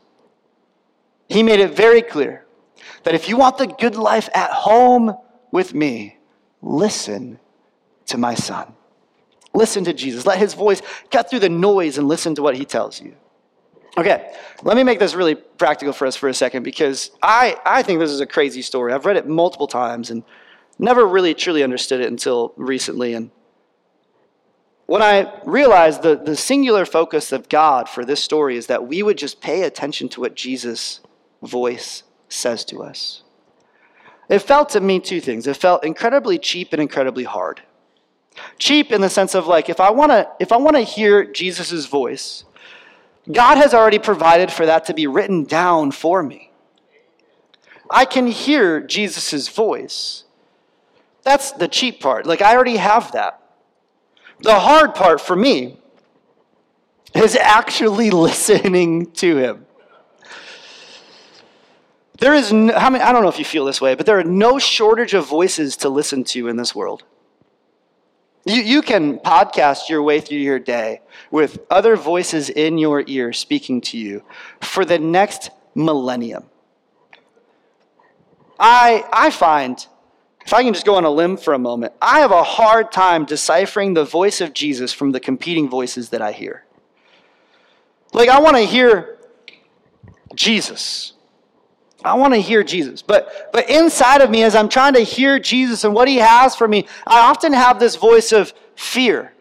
He 1.28 1.42
made 1.42 1.60
it 1.60 1.74
very 1.74 2.02
clear 2.02 2.44
that 3.04 3.14
if 3.14 3.28
you 3.28 3.36
want 3.36 3.58
the 3.58 3.66
good 3.66 3.96
life 3.96 4.28
at 4.34 4.50
home 4.50 5.16
with 5.50 5.74
me, 5.74 6.18
listen 6.62 7.38
to 8.06 8.18
my 8.18 8.34
son. 8.34 8.74
Listen 9.52 9.84
to 9.84 9.92
Jesus. 9.92 10.26
Let 10.26 10.38
his 10.38 10.54
voice 10.54 10.82
cut 11.10 11.30
through 11.30 11.40
the 11.40 11.48
noise 11.48 11.98
and 11.98 12.06
listen 12.06 12.34
to 12.36 12.42
what 12.42 12.56
he 12.56 12.64
tells 12.64 13.00
you. 13.00 13.16
Okay, 13.98 14.32
let 14.62 14.76
me 14.76 14.84
make 14.84 14.98
this 14.98 15.14
really 15.14 15.34
practical 15.34 15.92
for 15.92 16.06
us 16.06 16.14
for 16.16 16.28
a 16.28 16.34
second 16.34 16.62
because 16.62 17.10
I, 17.22 17.58
I 17.66 17.82
think 17.82 17.98
this 17.98 18.10
is 18.10 18.20
a 18.20 18.26
crazy 18.26 18.62
story. 18.62 18.92
I've 18.92 19.04
read 19.04 19.16
it 19.16 19.26
multiple 19.26 19.66
times 19.66 20.10
and 20.10 20.22
never 20.78 21.06
really 21.06 21.34
truly 21.34 21.62
understood 21.62 22.00
it 22.00 22.06
until 22.06 22.52
recently. 22.56 23.14
And 23.14 23.30
when 24.86 25.02
I 25.02 25.40
realized 25.44 26.02
the, 26.02 26.16
the 26.16 26.36
singular 26.36 26.84
focus 26.84 27.32
of 27.32 27.48
God 27.48 27.88
for 27.88 28.04
this 28.04 28.22
story 28.22 28.56
is 28.56 28.66
that 28.68 28.86
we 28.86 29.02
would 29.02 29.18
just 29.18 29.40
pay 29.40 29.62
attention 29.62 30.08
to 30.10 30.20
what 30.20 30.34
Jesus' 30.36 31.00
voice 31.42 32.04
says 32.28 32.64
to 32.66 32.82
us. 32.82 33.22
It 34.28 34.38
felt 34.38 34.68
to 34.70 34.80
me 34.80 35.00
two 35.00 35.20
things. 35.20 35.48
It 35.48 35.56
felt 35.56 35.84
incredibly 35.84 36.38
cheap 36.38 36.72
and 36.72 36.80
incredibly 36.80 37.24
hard. 37.24 37.62
Cheap 38.58 38.92
in 38.92 39.00
the 39.00 39.10
sense 39.10 39.34
of 39.34 39.48
like 39.48 39.68
if 39.68 39.80
I 39.80 39.90
want 39.90 40.12
to 40.12 40.28
if 40.38 40.52
I 40.52 40.56
want 40.56 40.76
to 40.76 40.82
hear 40.82 41.24
Jesus' 41.24 41.86
voice, 41.86 42.44
God 43.30 43.58
has 43.58 43.74
already 43.74 43.98
provided 43.98 44.50
for 44.50 44.66
that 44.66 44.86
to 44.86 44.94
be 44.94 45.06
written 45.06 45.44
down 45.44 45.90
for 45.90 46.22
me. 46.22 46.50
I 47.90 48.04
can 48.04 48.26
hear 48.26 48.80
Jesus' 48.80 49.48
voice. 49.48 50.24
That's 51.22 51.52
the 51.52 51.68
cheap 51.68 52.00
part. 52.00 52.26
Like 52.26 52.40
I 52.40 52.54
already 52.54 52.76
have 52.76 53.12
that. 53.12 53.42
The 54.40 54.58
hard 54.58 54.94
part 54.94 55.20
for 55.20 55.36
me 55.36 55.78
is 57.14 57.36
actually 57.36 58.10
listening 58.10 59.10
to 59.12 59.36
him. 59.36 59.66
There 62.18 62.34
is, 62.34 62.52
no, 62.52 62.78
how 62.78 62.90
many, 62.90 63.02
I 63.02 63.12
don't 63.12 63.22
know 63.22 63.28
if 63.30 63.38
you 63.38 63.46
feel 63.46 63.64
this 63.64 63.80
way, 63.80 63.94
but 63.94 64.04
there 64.04 64.18
are 64.18 64.24
no 64.24 64.58
shortage 64.58 65.14
of 65.14 65.26
voices 65.26 65.76
to 65.78 65.88
listen 65.88 66.22
to 66.24 66.48
in 66.48 66.56
this 66.56 66.74
world. 66.74 67.02
You, 68.44 68.62
you 68.62 68.82
can 68.82 69.18
podcast 69.18 69.88
your 69.88 70.02
way 70.02 70.20
through 70.20 70.38
your 70.38 70.58
day 70.58 71.02
with 71.30 71.58
other 71.70 71.96
voices 71.96 72.48
in 72.48 72.78
your 72.78 73.04
ear 73.06 73.32
speaking 73.32 73.80
to 73.82 73.98
you 73.98 74.24
for 74.60 74.84
the 74.84 74.98
next 74.98 75.50
millennium. 75.74 76.44
I, 78.58 79.04
I 79.12 79.30
find, 79.30 79.86
if 80.44 80.52
I 80.52 80.62
can 80.62 80.72
just 80.72 80.86
go 80.86 80.96
on 80.96 81.04
a 81.04 81.10
limb 81.10 81.36
for 81.36 81.54
a 81.54 81.58
moment, 81.58 81.92
I 82.00 82.20
have 82.20 82.30
a 82.30 82.42
hard 82.42 82.92
time 82.92 83.24
deciphering 83.24 83.94
the 83.94 84.04
voice 84.04 84.40
of 84.40 84.52
Jesus 84.52 84.92
from 84.92 85.12
the 85.12 85.20
competing 85.20 85.68
voices 85.68 86.10
that 86.10 86.22
I 86.22 86.32
hear. 86.32 86.64
Like, 88.12 88.28
I 88.28 88.40
want 88.40 88.56
to 88.56 88.62
hear 88.62 89.18
Jesus. 90.34 91.12
I 92.04 92.14
want 92.14 92.34
to 92.34 92.40
hear 92.40 92.62
Jesus. 92.62 93.02
But, 93.02 93.50
but 93.52 93.68
inside 93.68 94.20
of 94.20 94.30
me, 94.30 94.42
as 94.42 94.54
I'm 94.54 94.68
trying 94.68 94.94
to 94.94 95.00
hear 95.00 95.38
Jesus 95.38 95.84
and 95.84 95.94
what 95.94 96.08
he 96.08 96.16
has 96.16 96.56
for 96.56 96.66
me, 96.66 96.86
I 97.06 97.20
often 97.20 97.52
have 97.52 97.78
this 97.78 97.96
voice 97.96 98.32
of 98.32 98.52
fear 98.74 99.32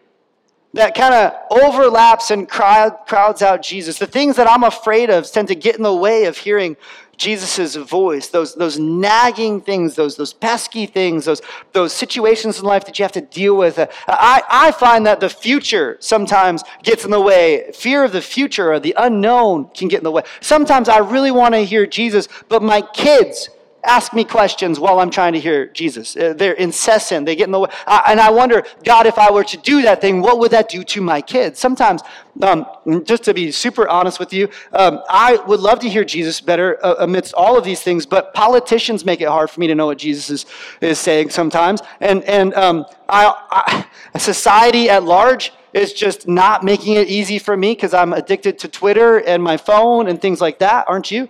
that 0.74 0.94
kind 0.94 1.14
of 1.14 1.32
overlaps 1.50 2.30
and 2.30 2.48
crowd, 2.48 2.96
crowds 3.06 3.42
out 3.42 3.62
Jesus. 3.62 3.98
The 3.98 4.06
things 4.06 4.36
that 4.36 4.48
I'm 4.48 4.62
afraid 4.62 5.10
of 5.10 5.30
tend 5.30 5.48
to 5.48 5.54
get 5.54 5.76
in 5.76 5.82
the 5.82 5.94
way 5.94 6.26
of 6.26 6.36
hearing 6.36 6.76
Jesus' 7.20 7.76
voice, 7.76 8.28
those, 8.28 8.54
those 8.54 8.78
nagging 8.78 9.60
things, 9.60 9.94
those, 9.94 10.16
those 10.16 10.32
pesky 10.32 10.86
things, 10.86 11.26
those, 11.26 11.42
those 11.72 11.92
situations 11.92 12.58
in 12.58 12.64
life 12.64 12.86
that 12.86 12.98
you 12.98 13.02
have 13.02 13.12
to 13.12 13.20
deal 13.20 13.58
with. 13.58 13.78
Uh, 13.78 13.88
I, 14.08 14.42
I 14.50 14.72
find 14.72 15.04
that 15.04 15.20
the 15.20 15.28
future 15.28 15.98
sometimes 16.00 16.64
gets 16.82 17.04
in 17.04 17.10
the 17.10 17.20
way. 17.20 17.72
Fear 17.74 18.04
of 18.04 18.12
the 18.12 18.22
future 18.22 18.72
or 18.72 18.80
the 18.80 18.94
unknown 18.96 19.68
can 19.74 19.88
get 19.88 19.98
in 19.98 20.04
the 20.04 20.10
way. 20.10 20.22
Sometimes 20.40 20.88
I 20.88 20.98
really 20.98 21.30
want 21.30 21.54
to 21.54 21.60
hear 21.60 21.86
Jesus, 21.86 22.26
but 22.48 22.62
my 22.62 22.80
kids 22.80 23.50
ask 23.84 24.12
me 24.12 24.24
questions 24.24 24.78
while 24.78 25.00
I'm 25.00 25.10
trying 25.10 25.32
to 25.32 25.40
hear 25.40 25.66
Jesus. 25.66 26.16
Uh, 26.16 26.34
they're 26.36 26.52
incessant. 26.54 27.26
They 27.26 27.36
get 27.36 27.44
in 27.44 27.52
the 27.52 27.60
way. 27.60 27.70
and 27.86 28.20
I 28.20 28.30
wonder, 28.30 28.64
God, 28.84 29.06
if 29.06 29.18
I 29.18 29.30
were 29.30 29.44
to 29.44 29.56
do 29.58 29.82
that 29.82 30.00
thing, 30.00 30.20
what 30.20 30.38
would 30.38 30.50
that 30.50 30.68
do 30.68 30.84
to 30.84 31.00
my 31.00 31.20
kids? 31.20 31.58
Sometimes, 31.58 32.02
um, 32.42 32.66
just 33.04 33.24
to 33.24 33.34
be 33.34 33.50
super 33.50 33.88
honest 33.88 34.18
with 34.18 34.32
you, 34.32 34.48
um, 34.72 35.00
I 35.08 35.36
would 35.46 35.60
love 35.60 35.80
to 35.80 35.88
hear 35.88 36.04
Jesus 36.04 36.40
better 36.40 36.84
uh, 36.84 36.96
amidst 36.98 37.34
all 37.34 37.56
of 37.56 37.64
these 37.64 37.82
things, 37.82 38.06
but 38.06 38.34
politicians 38.34 39.04
make 39.04 39.20
it 39.20 39.28
hard 39.28 39.50
for 39.50 39.60
me 39.60 39.66
to 39.66 39.74
know 39.74 39.86
what 39.86 39.98
Jesus 39.98 40.30
is, 40.30 40.46
is 40.80 40.98
saying 40.98 41.30
sometimes. 41.30 41.80
And, 42.00 42.22
and 42.24 42.54
um, 42.54 42.86
I, 43.08 43.86
I, 44.14 44.18
society 44.18 44.90
at 44.90 45.04
large 45.04 45.52
is 45.72 45.92
just 45.92 46.26
not 46.26 46.64
making 46.64 46.94
it 46.96 47.08
easy 47.08 47.38
for 47.38 47.56
me 47.56 47.72
because 47.72 47.94
I'm 47.94 48.12
addicted 48.12 48.58
to 48.60 48.68
Twitter 48.68 49.18
and 49.18 49.42
my 49.42 49.56
phone 49.56 50.08
and 50.08 50.20
things 50.20 50.40
like 50.40 50.58
that, 50.58 50.86
aren't 50.88 51.10
you? 51.10 51.28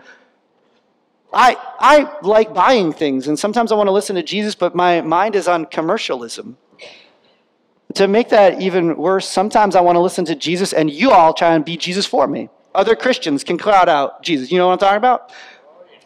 I, 1.33 1.57
I 1.79 2.19
like 2.23 2.53
buying 2.53 2.93
things, 2.93 3.29
and 3.29 3.39
sometimes 3.39 3.71
I 3.71 3.77
want 3.77 3.87
to 3.87 3.93
listen 3.93 4.17
to 4.17 4.23
Jesus, 4.23 4.55
but 4.55 4.75
my 4.75 5.01
mind 5.01 5.37
is 5.37 5.47
on 5.47 5.67
commercialism. 5.67 6.57
To 7.95 8.09
make 8.09 8.29
that 8.31 8.61
even 8.61 8.97
worse, 8.97 9.29
sometimes 9.29 9.77
I 9.77 9.81
want 9.81 9.97
to 9.97 10.01
listen 10.01 10.25
to 10.27 10.35
Jesus, 10.35 10.73
and 10.73 10.91
you 10.91 11.11
all 11.11 11.33
try 11.33 11.55
and 11.55 11.65
be 11.65 11.77
Jesus 11.77 12.07
for 12.07 12.27
me. 12.27 12.49
Other 12.75 12.97
Christians 12.97 13.45
can 13.45 13.59
crowd 13.59 13.89
out 13.89 14.23
Jesus. 14.23 14.51
You 14.51 14.59
know 14.59 14.69
what 14.69 14.75
I'm 14.75 14.79
talking 14.79 14.99
about? 14.99 15.33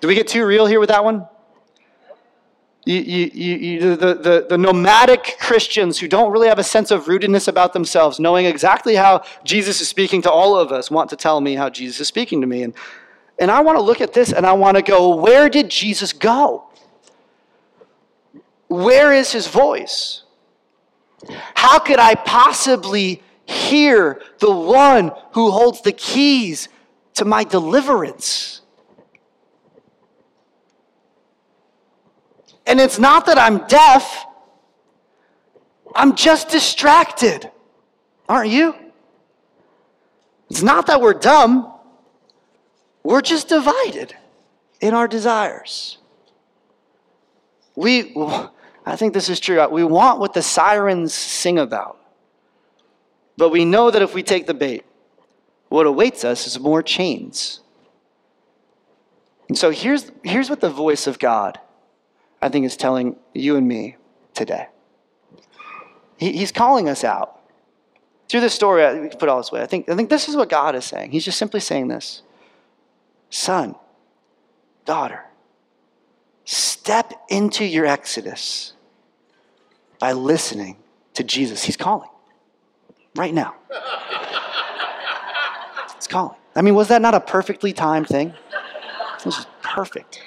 Do 0.01 0.09
we 0.09 0.15
get 0.15 0.29
too 0.29 0.45
real 0.47 0.67
here 0.67 0.81
with 0.81 0.89
that 0.89 1.05
one? 1.05 1.27
You, 2.87 2.97
you, 2.97 3.31
you, 3.57 3.97
the, 3.97 4.15
the, 4.15 4.47
the 4.51 4.59
nomadic 4.59 5.37
Christians 5.41 5.99
who 5.99 6.07
don't 6.07 6.31
really 6.31 6.49
have 6.49 6.59
a 6.59 6.65
sense 6.65 6.91
of 6.91 7.07
rootedness 7.07 7.49
about 7.49 7.73
themselves, 7.73 8.21
knowing 8.21 8.45
exactly 8.45 8.95
how 8.95 9.23
Jesus 9.43 9.81
is 9.81 9.89
speaking 9.89 10.21
to 10.23 10.31
all 10.31 10.55
of 10.59 10.71
us, 10.71 10.91
want 10.91 11.09
to 11.11 11.17
tell 11.17 11.41
me 11.41 11.55
how 11.55 11.71
Jesus 11.71 12.01
is 12.01 12.09
speaking 12.09 12.43
to 12.43 12.47
me. 12.47 12.63
And 12.63 12.75
and 13.39 13.51
I 13.51 13.61
want 13.61 13.79
to 13.79 13.83
look 13.83 14.01
at 14.01 14.13
this 14.13 14.33
and 14.33 14.47
I 14.47 14.53
want 14.53 14.77
to 14.77 14.83
go, 14.83 15.17
where 15.17 15.49
did 15.49 15.71
Jesus 15.71 16.13
go? 16.13 16.65
Where 18.69 19.13
is 19.13 19.33
his 19.33 19.47
voice? 19.47 20.23
How 21.55 21.79
could 21.79 21.99
I 21.99 22.15
possibly 22.15 23.23
hear 23.47 24.21
the 24.39 24.51
one 24.51 25.13
who 25.33 25.51
holds 25.51 25.83
the 25.83 25.93
keys 25.93 26.69
to 27.15 27.25
my 27.25 27.45
deliverance? 27.45 28.61
And 32.67 32.81
it's 32.81 32.99
not 32.99 33.27
that 33.27 33.39
I'm 33.39 33.67
deaf, 33.67 34.27
I'm 35.95 36.17
just 36.17 36.49
distracted. 36.49 37.51
Aren't 38.29 38.51
you? 38.51 38.75
It's 40.51 40.63
not 40.63 40.87
that 40.87 41.01
we're 41.01 41.15
dumb. 41.15 41.74
We're 43.05 43.21
just 43.21 43.49
divided 43.49 44.17
in 44.81 44.95
our 44.95 45.07
desires. 45.07 45.99
We, 47.77 48.15
I 48.87 48.97
think 48.97 49.15
this 49.15 49.29
is 49.29 49.39
true. 49.39 49.67
We 49.69 49.85
want 49.85 50.19
what 50.19 50.33
the 50.33 50.43
sirens 50.43 51.15
sing 51.15 51.59
about. 51.59 51.99
But 53.37 53.51
we 53.51 53.65
know 53.65 53.91
that 53.91 54.03
if 54.03 54.15
we 54.15 54.23
take 54.23 54.47
the 54.47 54.55
bait, 54.55 54.85
what 55.69 55.87
awaits 55.87 56.25
us 56.25 56.47
is 56.47 56.59
more 56.59 56.83
chains. 56.83 57.61
And 59.49 59.59
so 59.59 59.71
here's, 59.71 60.11
here's 60.23 60.49
what 60.49 60.61
the 60.61 60.71
voice 60.71 61.07
of 61.07 61.19
God, 61.19 61.59
I 62.41 62.49
think, 62.49 62.65
is 62.65 62.77
telling 62.77 63.17
you 63.35 63.57
and 63.57 63.67
me 63.67 63.97
today. 64.35 64.69
He, 66.17 66.33
he's 66.33 66.53
calling 66.53 66.89
us 66.89 67.05
out. 67.05 67.41
Through 68.29 68.41
this 68.41 68.55
story, 68.55 68.83
can 68.83 69.19
put 69.19 69.25
it 69.25 69.29
all 69.29 69.39
this 69.39 69.53
way. 69.53 69.63
I 69.63 69.67
think, 69.67 69.89
I 69.89 69.97
think 69.97 70.09
this 70.09 70.29
is 70.29 70.37
what 70.37 70.49
God 70.49 70.75
is 70.75 70.85
saying. 70.85 71.11
He's 71.11 71.25
just 71.25 71.39
simply 71.39 71.61
saying 71.61 71.89
this 71.89 72.23
son, 73.31 73.75
daughter, 74.85 75.25
step 76.45 77.13
into 77.29 77.65
your 77.65 77.87
exodus 77.87 78.75
by 79.99 80.13
listening 80.13 80.77
to 81.15 81.25
Jesus. 81.25 81.65
He's 81.65 81.77
calling 81.77 82.09
right 83.17 83.33
now. 83.33 83.55
He's 85.97 86.07
calling. 86.07 86.37
I 86.55 86.63
mean, 86.63 86.75
was 86.75 86.89
that 86.89 87.03
not 87.03 87.15
a 87.15 87.21
perfectly 87.21 87.73
timed 87.73 88.09
thing? 88.09 88.35
This 89.25 89.39
is 89.39 89.47
perfect. 89.63 90.21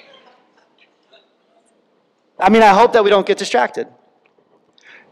I 2.39 2.49
mean, 2.49 2.61
I 2.61 2.73
hope 2.73 2.93
that 2.93 3.03
we 3.03 3.09
don't 3.09 3.25
get 3.25 3.37
distracted 3.37 3.87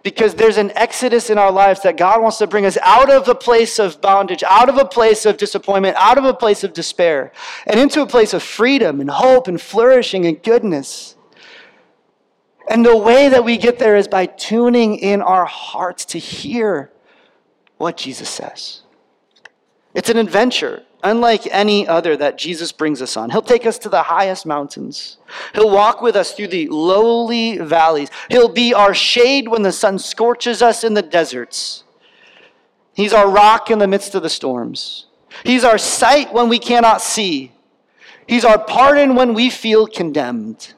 because 0.06 0.36
there's 0.36 0.58
an 0.58 0.72
exodus 0.76 1.32
in 1.32 1.40
our 1.40 1.52
lives 1.52 1.82
that 1.82 1.98
God 1.98 2.22
wants 2.22 2.38
to 2.38 2.46
bring 2.46 2.64
us 2.64 2.78
out 2.84 3.12
of 3.12 3.28
a 3.28 3.34
place 3.34 3.80
of 3.80 4.00
bondage, 4.02 4.44
out 4.44 4.70
of 4.70 4.78
a 4.78 4.86
place 4.86 5.26
of 5.26 5.36
disappointment, 5.36 5.98
out 5.98 6.20
of 6.20 6.26
a 6.26 6.34
place 6.36 6.64
of 6.64 6.74
despair, 6.74 7.32
and 7.66 7.80
into 7.80 8.04
a 8.04 8.06
place 8.06 8.32
of 8.32 8.44
freedom 8.44 9.02
and 9.02 9.10
hope 9.10 9.48
and 9.48 9.60
flourishing 9.60 10.28
and 10.28 10.44
goodness. 10.44 11.16
And 12.70 12.86
the 12.86 12.96
way 12.96 13.30
that 13.30 13.44
we 13.44 13.58
get 13.58 13.80
there 13.80 13.96
is 13.96 14.08
by 14.08 14.28
tuning 14.28 14.98
in 14.98 15.24
our 15.24 15.46
hearts 15.46 16.06
to 16.06 16.20
hear 16.20 16.92
what 17.78 17.98
Jesus 17.98 18.30
says. 18.30 18.84
It's 19.96 20.12
an 20.12 20.18
adventure 20.18 20.84
unlike 21.06 21.48
any 21.52 21.88
other 21.88 22.18
that 22.18 22.38
Jesus 22.38 22.72
brings 22.72 23.02
us 23.02 23.16
on. 23.16 23.30
He'll 23.30 23.42
take 23.42 23.66
us 23.66 23.78
to 23.80 23.90
the 23.90 24.04
highest 24.04 24.46
mountains. 24.46 25.18
He'll 25.54 25.70
walk 25.72 26.02
with 26.02 26.16
us 26.16 26.34
through 26.34 26.48
the 26.48 26.68
lowly 26.68 27.60
valleys. 27.60 28.10
He'll 28.30 28.50
be 28.50 28.74
our 28.74 28.94
shade 28.94 29.48
when 29.48 29.62
the 29.62 29.72
sun 29.72 30.00
scorches 30.00 30.62
us 30.62 30.84
in 30.84 30.96
the 30.96 31.04
deserts. 31.04 31.84
He's 32.94 33.14
our 33.14 33.30
rock 33.30 33.70
in 33.70 33.80
the 33.80 33.88
midst 33.88 34.16
of 34.16 34.24
the 34.24 34.30
storms. 34.30 35.06
He's 35.44 35.64
our 35.64 35.78
sight 35.78 36.34
when 36.34 36.50
we 36.50 36.60
cannot 36.60 37.02
see. 37.02 37.52
He's 38.28 38.44
our 38.44 38.58
pardon 38.58 39.16
when 39.16 39.34
we 39.34 39.50
feel 39.50 39.86
condemned. 39.86 40.74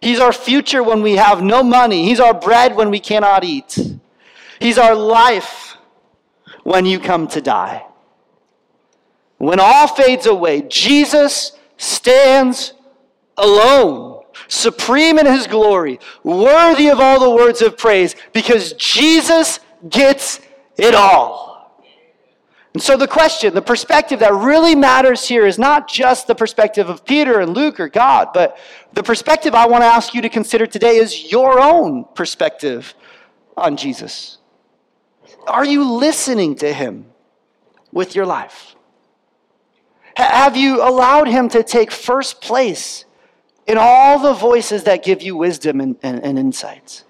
He's 0.00 0.20
our 0.20 0.32
future 0.32 0.82
when 0.82 1.02
we 1.02 1.16
have 1.16 1.42
no 1.42 1.62
money. 1.62 2.04
He's 2.04 2.20
our 2.20 2.34
bread 2.34 2.76
when 2.76 2.90
we 2.90 3.00
cannot 3.00 3.42
eat. 3.42 3.78
He's 4.60 4.78
our 4.78 4.94
life 4.94 5.76
when 6.62 6.86
you 6.86 7.00
come 7.00 7.26
to 7.28 7.40
die. 7.40 7.86
When 9.40 9.58
all 9.58 9.88
fades 9.88 10.26
away, 10.26 10.60
Jesus 10.68 11.52
stands 11.78 12.74
alone, 13.38 14.22
supreme 14.48 15.18
in 15.18 15.24
his 15.24 15.46
glory, 15.46 15.98
worthy 16.22 16.90
of 16.90 17.00
all 17.00 17.18
the 17.18 17.30
words 17.30 17.62
of 17.62 17.78
praise, 17.78 18.14
because 18.34 18.74
Jesus 18.74 19.58
gets 19.88 20.40
it 20.76 20.94
all. 20.94 21.80
And 22.74 22.82
so, 22.82 22.98
the 22.98 23.08
question, 23.08 23.54
the 23.54 23.62
perspective 23.62 24.20
that 24.20 24.34
really 24.34 24.74
matters 24.74 25.26
here 25.26 25.46
is 25.46 25.58
not 25.58 25.88
just 25.88 26.26
the 26.26 26.34
perspective 26.34 26.90
of 26.90 27.06
Peter 27.06 27.40
and 27.40 27.56
Luke 27.56 27.80
or 27.80 27.88
God, 27.88 28.34
but 28.34 28.58
the 28.92 29.02
perspective 29.02 29.54
I 29.54 29.66
want 29.66 29.80
to 29.84 29.86
ask 29.86 30.12
you 30.12 30.20
to 30.20 30.28
consider 30.28 30.66
today 30.66 30.96
is 30.96 31.32
your 31.32 31.62
own 31.62 32.04
perspective 32.14 32.94
on 33.56 33.78
Jesus. 33.78 34.36
Are 35.46 35.64
you 35.64 35.90
listening 35.90 36.56
to 36.56 36.70
him 36.74 37.06
with 37.90 38.14
your 38.14 38.26
life? 38.26 38.76
Have 40.20 40.56
you 40.56 40.82
allowed 40.82 41.28
Him 41.28 41.48
to 41.50 41.62
take 41.62 41.90
first 41.90 42.40
place 42.40 43.04
in 43.66 43.78
all 43.78 44.18
the 44.18 44.34
voices 44.34 44.84
that 44.84 45.04
give 45.04 45.22
you 45.22 45.36
wisdom 45.36 45.80
and, 45.80 45.96
and, 46.02 46.22
and 46.22 46.38
insights? 46.38 47.04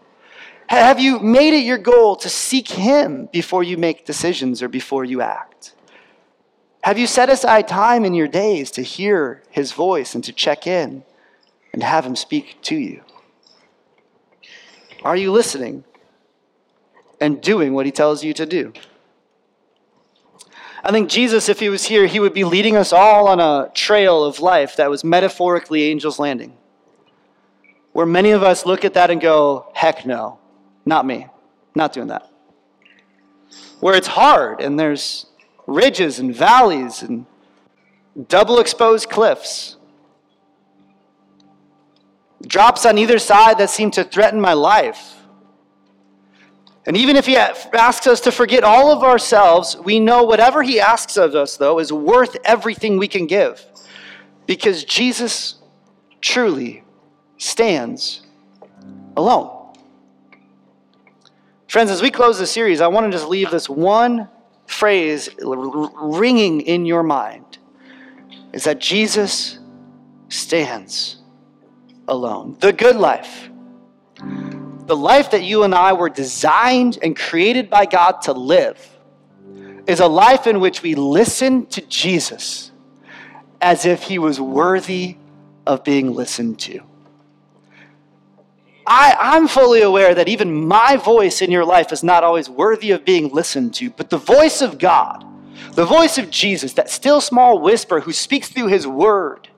Have 0.68 1.00
you 1.00 1.18
made 1.18 1.52
it 1.52 1.64
your 1.64 1.78
goal 1.78 2.14
to 2.16 2.28
seek 2.28 2.68
Him 2.68 3.28
before 3.32 3.64
you 3.64 3.76
make 3.76 4.06
decisions 4.06 4.62
or 4.62 4.68
before 4.68 5.04
you 5.04 5.20
act? 5.20 5.74
Have 6.82 6.98
you 6.98 7.06
set 7.06 7.28
aside 7.28 7.66
time 7.66 8.04
in 8.04 8.14
your 8.14 8.28
days 8.28 8.70
to 8.72 8.82
hear 8.82 9.42
His 9.50 9.72
voice 9.72 10.14
and 10.14 10.22
to 10.24 10.32
check 10.32 10.66
in 10.66 11.02
and 11.72 11.82
have 11.82 12.06
Him 12.06 12.14
speak 12.14 12.58
to 12.62 12.76
you? 12.76 13.02
Are 15.02 15.16
you 15.16 15.32
listening 15.32 15.84
and 17.20 17.40
doing 17.40 17.74
what 17.74 17.86
He 17.86 17.92
tells 17.92 18.22
you 18.22 18.32
to 18.34 18.46
do? 18.46 18.72
I 20.82 20.92
think 20.92 21.08
Jesus, 21.08 21.48
if 21.48 21.60
He 21.60 21.68
was 21.68 21.84
here, 21.84 22.06
He 22.06 22.20
would 22.20 22.34
be 22.34 22.44
leading 22.44 22.76
us 22.76 22.92
all 22.92 23.28
on 23.28 23.40
a 23.40 23.70
trail 23.74 24.24
of 24.24 24.40
life 24.40 24.76
that 24.76 24.90
was 24.90 25.04
metaphorically 25.04 25.90
Angel's 25.90 26.18
Landing. 26.18 26.56
Where 27.92 28.06
many 28.06 28.30
of 28.30 28.42
us 28.42 28.66
look 28.66 28.84
at 28.84 28.94
that 28.94 29.10
and 29.10 29.20
go, 29.20 29.70
heck 29.74 30.06
no, 30.06 30.38
not 30.86 31.04
me, 31.04 31.26
not 31.74 31.92
doing 31.92 32.06
that. 32.08 32.30
Where 33.80 33.94
it's 33.94 34.06
hard 34.06 34.60
and 34.60 34.78
there's 34.78 35.26
ridges 35.66 36.18
and 36.18 36.34
valleys 36.34 37.02
and 37.02 37.26
double 38.28 38.58
exposed 38.58 39.08
cliffs 39.08 39.76
drops 42.46 42.86
on 42.86 42.98
either 42.98 43.18
side 43.18 43.58
that 43.58 43.70
seem 43.70 43.90
to 43.92 44.04
threaten 44.04 44.40
my 44.40 44.52
life. 44.52 45.19
And 46.86 46.96
even 46.96 47.16
if 47.16 47.26
he 47.26 47.36
asks 47.36 48.06
us 48.06 48.20
to 48.22 48.32
forget 48.32 48.64
all 48.64 48.90
of 48.90 49.02
ourselves, 49.02 49.76
we 49.76 50.00
know 50.00 50.24
whatever 50.24 50.62
he 50.62 50.80
asks 50.80 51.16
of 51.16 51.34
us, 51.34 51.56
though, 51.56 51.78
is 51.78 51.92
worth 51.92 52.36
everything 52.44 52.98
we 52.98 53.06
can 53.06 53.26
give. 53.26 53.64
Because 54.46 54.84
Jesus 54.84 55.56
truly 56.20 56.82
stands 57.36 58.22
alone. 59.16 59.74
Friends, 61.68 61.90
as 61.90 62.02
we 62.02 62.10
close 62.10 62.38
this 62.38 62.50
series, 62.50 62.80
I 62.80 62.88
want 62.88 63.06
to 63.06 63.12
just 63.12 63.28
leave 63.28 63.50
this 63.50 63.68
one 63.68 64.28
phrase 64.66 65.28
ringing 65.38 66.62
in 66.62 66.86
your 66.86 67.02
mind 67.02 67.58
is 68.52 68.64
that 68.64 68.80
Jesus 68.80 69.58
stands 70.28 71.18
alone. 72.08 72.56
The 72.60 72.72
good 72.72 72.96
life. 72.96 73.49
The 74.86 74.96
life 74.96 75.30
that 75.30 75.42
you 75.42 75.62
and 75.62 75.74
I 75.74 75.92
were 75.92 76.08
designed 76.08 76.98
and 77.02 77.16
created 77.16 77.70
by 77.70 77.86
God 77.86 78.22
to 78.22 78.32
live 78.32 78.78
is 79.86 80.00
a 80.00 80.06
life 80.06 80.46
in 80.46 80.60
which 80.60 80.82
we 80.82 80.94
listen 80.94 81.66
to 81.66 81.80
Jesus 81.82 82.70
as 83.60 83.84
if 83.84 84.02
he 84.02 84.18
was 84.18 84.40
worthy 84.40 85.16
of 85.66 85.84
being 85.84 86.14
listened 86.14 86.58
to. 86.60 86.80
I, 88.86 89.16
I'm 89.20 89.46
fully 89.46 89.82
aware 89.82 90.14
that 90.14 90.28
even 90.28 90.66
my 90.66 90.96
voice 90.96 91.42
in 91.42 91.50
your 91.50 91.64
life 91.64 91.92
is 91.92 92.02
not 92.02 92.24
always 92.24 92.48
worthy 92.48 92.90
of 92.90 93.04
being 93.04 93.28
listened 93.28 93.74
to, 93.74 93.90
but 93.90 94.10
the 94.10 94.18
voice 94.18 94.62
of 94.62 94.78
God, 94.78 95.24
the 95.74 95.84
voice 95.84 96.18
of 96.18 96.30
Jesus, 96.30 96.72
that 96.72 96.90
still 96.90 97.20
small 97.20 97.60
whisper 97.60 98.00
who 98.00 98.12
speaks 98.12 98.48
through 98.48 98.66
his 98.66 98.86
word, 98.86 99.48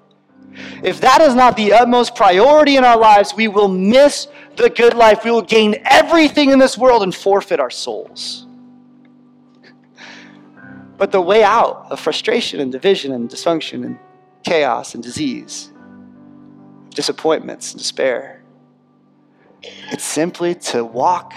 if 0.82 1.00
that 1.00 1.20
is 1.22 1.34
not 1.34 1.56
the 1.56 1.72
utmost 1.72 2.14
priority 2.14 2.76
in 2.76 2.84
our 2.84 2.98
lives, 2.98 3.34
we 3.34 3.48
will 3.48 3.68
miss 3.68 4.28
the 4.56 4.70
good 4.70 4.94
life. 4.94 5.24
We 5.24 5.30
will 5.30 5.42
gain 5.42 5.76
everything 5.84 6.50
in 6.50 6.58
this 6.58 6.76
world 6.76 7.02
and 7.02 7.14
forfeit 7.14 7.60
our 7.60 7.70
souls. 7.70 8.46
But 10.96 11.10
the 11.10 11.20
way 11.20 11.42
out 11.42 11.86
of 11.90 11.98
frustration 11.98 12.60
and 12.60 12.70
division 12.70 13.12
and 13.12 13.28
dysfunction 13.28 13.84
and 13.84 13.98
chaos 14.44 14.94
and 14.94 15.02
disease, 15.02 15.72
disappointments 16.90 17.72
and 17.72 17.78
despair, 17.78 18.42
it's 19.90 20.04
simply 20.04 20.54
to 20.54 20.84
walk 20.84 21.34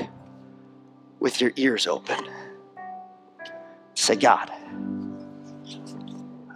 with 1.20 1.41
your 1.41 1.51
ears 1.55 1.88
open. 1.88 2.18
Say, 3.93 4.16
God, 4.16 4.51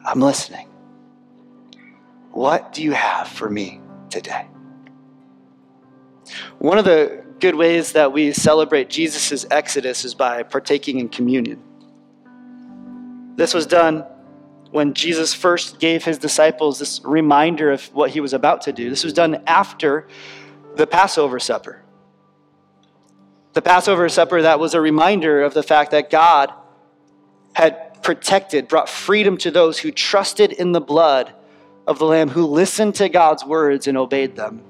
I'm 0.05 0.19
listening. 0.19 0.67
What 2.31 2.73
do 2.73 2.83
you 2.83 2.91
have 2.91 3.27
for 3.27 3.49
me 3.49 3.81
today? 4.09 4.47
One 6.59 6.77
of 6.77 6.85
the 6.85 7.23
good 7.39 7.55
ways 7.55 7.93
that 7.93 8.11
we 8.11 8.31
celebrate 8.33 8.89
Jesus' 8.89 9.45
exodus 9.49 10.03
is 10.05 10.13
by 10.13 10.43
partaking 10.43 10.99
in 10.99 11.09
communion. 11.09 11.61
This 13.35 13.53
was 13.53 13.65
done 13.65 14.05
when 14.71 14.93
Jesus 14.93 15.33
first 15.33 15.79
gave 15.79 16.03
his 16.03 16.17
disciples 16.17 16.79
this 16.79 17.01
reminder 17.03 17.71
of 17.71 17.85
what 17.93 18.11
he 18.11 18.19
was 18.19 18.33
about 18.33 18.61
to 18.63 18.73
do. 18.73 18.89
This 18.89 19.03
was 19.03 19.13
done 19.13 19.41
after 19.47 20.07
the 20.75 20.85
Passover 20.85 21.39
supper. 21.39 21.81
The 23.53 23.61
Passover 23.61 24.09
supper 24.09 24.41
that 24.43 24.59
was 24.59 24.73
a 24.73 24.81
reminder 24.81 25.41
of 25.41 25.53
the 25.53 25.63
fact 25.63 25.91
that 25.91 26.09
God 26.09 26.53
had 27.53 28.03
protected, 28.03 28.67
brought 28.67 28.89
freedom 28.89 29.37
to 29.37 29.51
those 29.51 29.79
who 29.79 29.91
trusted 29.91 30.51
in 30.51 30.71
the 30.71 30.81
blood 30.81 31.33
of 31.87 31.97
the 31.97 32.05
Lamb 32.05 32.29
who 32.29 32.45
listened 32.45 32.95
to 32.95 33.09
God's 33.09 33.43
words 33.43 33.87
and 33.87 33.97
obeyed 33.97 34.35
them. 34.35 34.63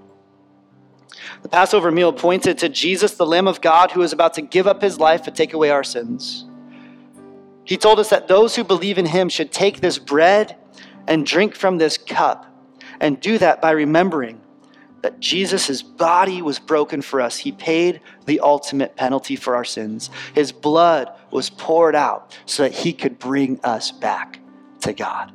The 1.42 1.50
Passover 1.50 1.92
meal 1.92 2.14
pointed 2.14 2.58
to 2.60 2.70
Jesus, 2.70 3.16
the 3.16 3.26
Lamb 3.26 3.48
of 3.48 3.62
God, 3.62 3.92
who 3.92 4.02
was 4.02 4.14
about 4.14 4.34
to 4.36 4.42
give 4.42 4.68
up 4.68 4.82
his 4.82 5.00
life 5.00 5.24
to 5.24 5.32
take 5.32 5.54
away 5.54 5.70
our 5.70 5.84
sins. 5.84 6.46
He 7.64 7.78
told 7.78 8.00
us 8.00 8.10
that 8.10 8.28
those 8.28 8.56
who 8.56 8.64
believe 8.64 8.98
in 8.98 9.06
him 9.06 9.30
should 9.30 9.52
take 9.52 9.80
this 9.80 9.98
bread 9.98 10.56
and 11.08 11.26
drink 11.26 11.56
from 11.56 11.78
this 11.78 11.98
cup, 11.98 12.46
and 13.00 13.20
do 13.20 13.38
that 13.38 13.62
by 13.62 13.72
remembering 13.72 14.42
that 15.02 15.20
Jesus' 15.20 15.82
body 15.82 16.42
was 16.42 16.60
broken 16.60 17.02
for 17.02 17.22
us. 17.22 17.38
He 17.38 17.52
paid 17.52 18.02
the 18.26 18.42
ultimate 18.42 18.96
penalty 18.96 19.36
for 19.36 19.56
our 19.56 19.64
sins. 19.64 20.10
His 20.36 20.52
blood 20.52 21.10
was 21.32 21.50
poured 21.50 21.96
out 21.96 22.38
so 22.46 22.64
that 22.64 22.74
he 22.74 22.92
could 22.92 23.18
bring 23.18 23.60
us 23.64 23.92
back 23.92 24.40
to 24.82 24.94
God. 24.94 25.32